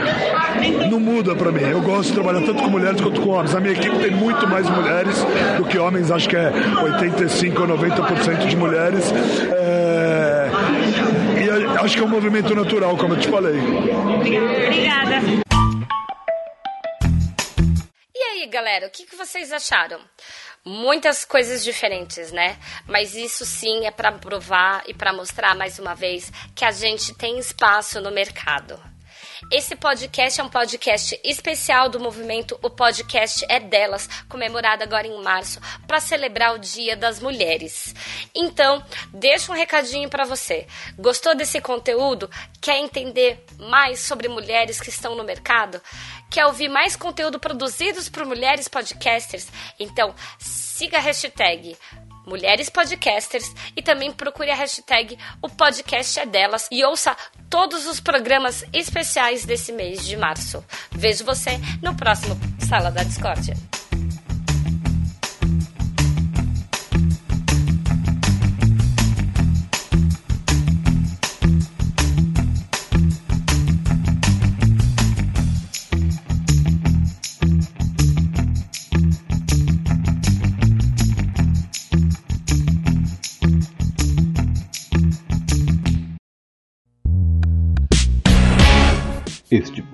Não 0.89 0.99
muda 0.99 1.35
para 1.35 1.51
mim. 1.51 1.61
Eu 1.61 1.81
gosto 1.81 2.09
de 2.09 2.13
trabalhar 2.13 2.45
tanto 2.45 2.61
com 2.61 2.69
mulheres 2.69 2.99
quanto 3.01 3.21
com 3.21 3.29
homens. 3.29 3.55
A 3.55 3.59
minha 3.59 3.73
equipe 3.73 3.97
tem 3.99 4.11
muito 4.11 4.47
mais 4.47 4.69
mulheres 4.69 5.25
do 5.57 5.65
que 5.65 5.77
homens, 5.77 6.11
acho 6.11 6.29
que 6.29 6.35
é 6.35 6.51
85 6.83 7.61
ou 7.61 7.67
90% 7.67 8.47
de 8.47 8.55
mulheres. 8.55 9.11
É... 9.51 10.49
E 11.37 11.79
acho 11.79 11.95
que 11.95 12.01
é 12.01 12.05
um 12.05 12.09
movimento 12.09 12.55
natural, 12.55 12.97
como 12.97 13.13
eu 13.13 13.19
te 13.19 13.27
falei. 13.27 13.59
Obrigada. 13.59 15.45
E 18.15 18.23
aí, 18.23 18.47
galera, 18.47 18.87
o 18.87 18.89
que, 18.89 19.05
que 19.05 19.15
vocês 19.15 19.51
acharam? 19.51 19.99
Muitas 20.65 21.23
coisas 21.23 21.63
diferentes, 21.63 22.31
né? 22.31 22.57
Mas 22.87 23.15
isso 23.15 23.45
sim 23.45 23.85
é 23.85 23.91
para 23.91 24.11
provar 24.11 24.83
e 24.87 24.93
para 24.93 25.13
mostrar 25.13 25.55
mais 25.55 25.77
uma 25.77 25.93
vez 25.93 26.31
que 26.55 26.65
a 26.65 26.71
gente 26.71 27.13
tem 27.13 27.37
espaço 27.37 28.01
no 28.01 28.11
mercado. 28.11 28.79
Esse 29.51 29.75
podcast 29.75 30.39
é 30.39 30.43
um 30.43 30.49
podcast 30.49 31.19
especial 31.23 31.89
do 31.89 31.99
movimento 31.99 32.57
O 32.63 32.69
Podcast 32.69 33.45
é 33.47 33.59
Delas, 33.59 34.07
comemorado 34.27 34.81
agora 34.81 35.05
em 35.05 35.21
março, 35.21 35.59
para 35.85 35.99
celebrar 35.99 36.55
o 36.55 36.59
Dia 36.59 36.95
das 36.95 37.19
Mulheres. 37.19 37.93
Então, 38.33 38.83
deixa 39.13 39.51
um 39.51 39.55
recadinho 39.55 40.09
para 40.09 40.25
você. 40.25 40.65
Gostou 40.97 41.35
desse 41.35 41.61
conteúdo? 41.61 42.29
Quer 42.59 42.77
entender 42.77 43.45
mais 43.59 43.99
sobre 43.99 44.27
mulheres 44.27 44.79
que 44.79 44.89
estão 44.89 45.15
no 45.15 45.23
mercado? 45.23 45.81
Quer 46.35 46.47
ouvir 46.47 46.67
mais 46.67 46.97
conteúdo 46.97 47.39
produzidos 47.39 48.09
por 48.09 48.25
mulheres 48.25 48.67
podcasters? 48.67 49.47
Então, 49.79 50.13
siga 50.37 50.97
a 50.97 50.99
hashtag 50.99 51.77
Mulheres 52.27 52.69
Podcasters 52.69 53.53
e 53.73 53.81
também 53.81 54.11
procure 54.11 54.51
a 54.51 54.55
hashtag 54.55 55.17
O 55.41 55.47
Podcast 55.47 56.19
é 56.19 56.25
Delas 56.25 56.67
e 56.69 56.83
ouça 56.83 57.15
todos 57.49 57.85
os 57.85 58.01
programas 58.01 58.65
especiais 58.73 59.45
desse 59.45 59.71
mês 59.71 60.05
de 60.05 60.17
março. 60.17 60.61
Vejo 60.91 61.23
você 61.23 61.51
no 61.81 61.95
próximo 61.95 62.37
Sala 62.67 62.91
da 62.91 63.03
Discórdia. 63.03 63.55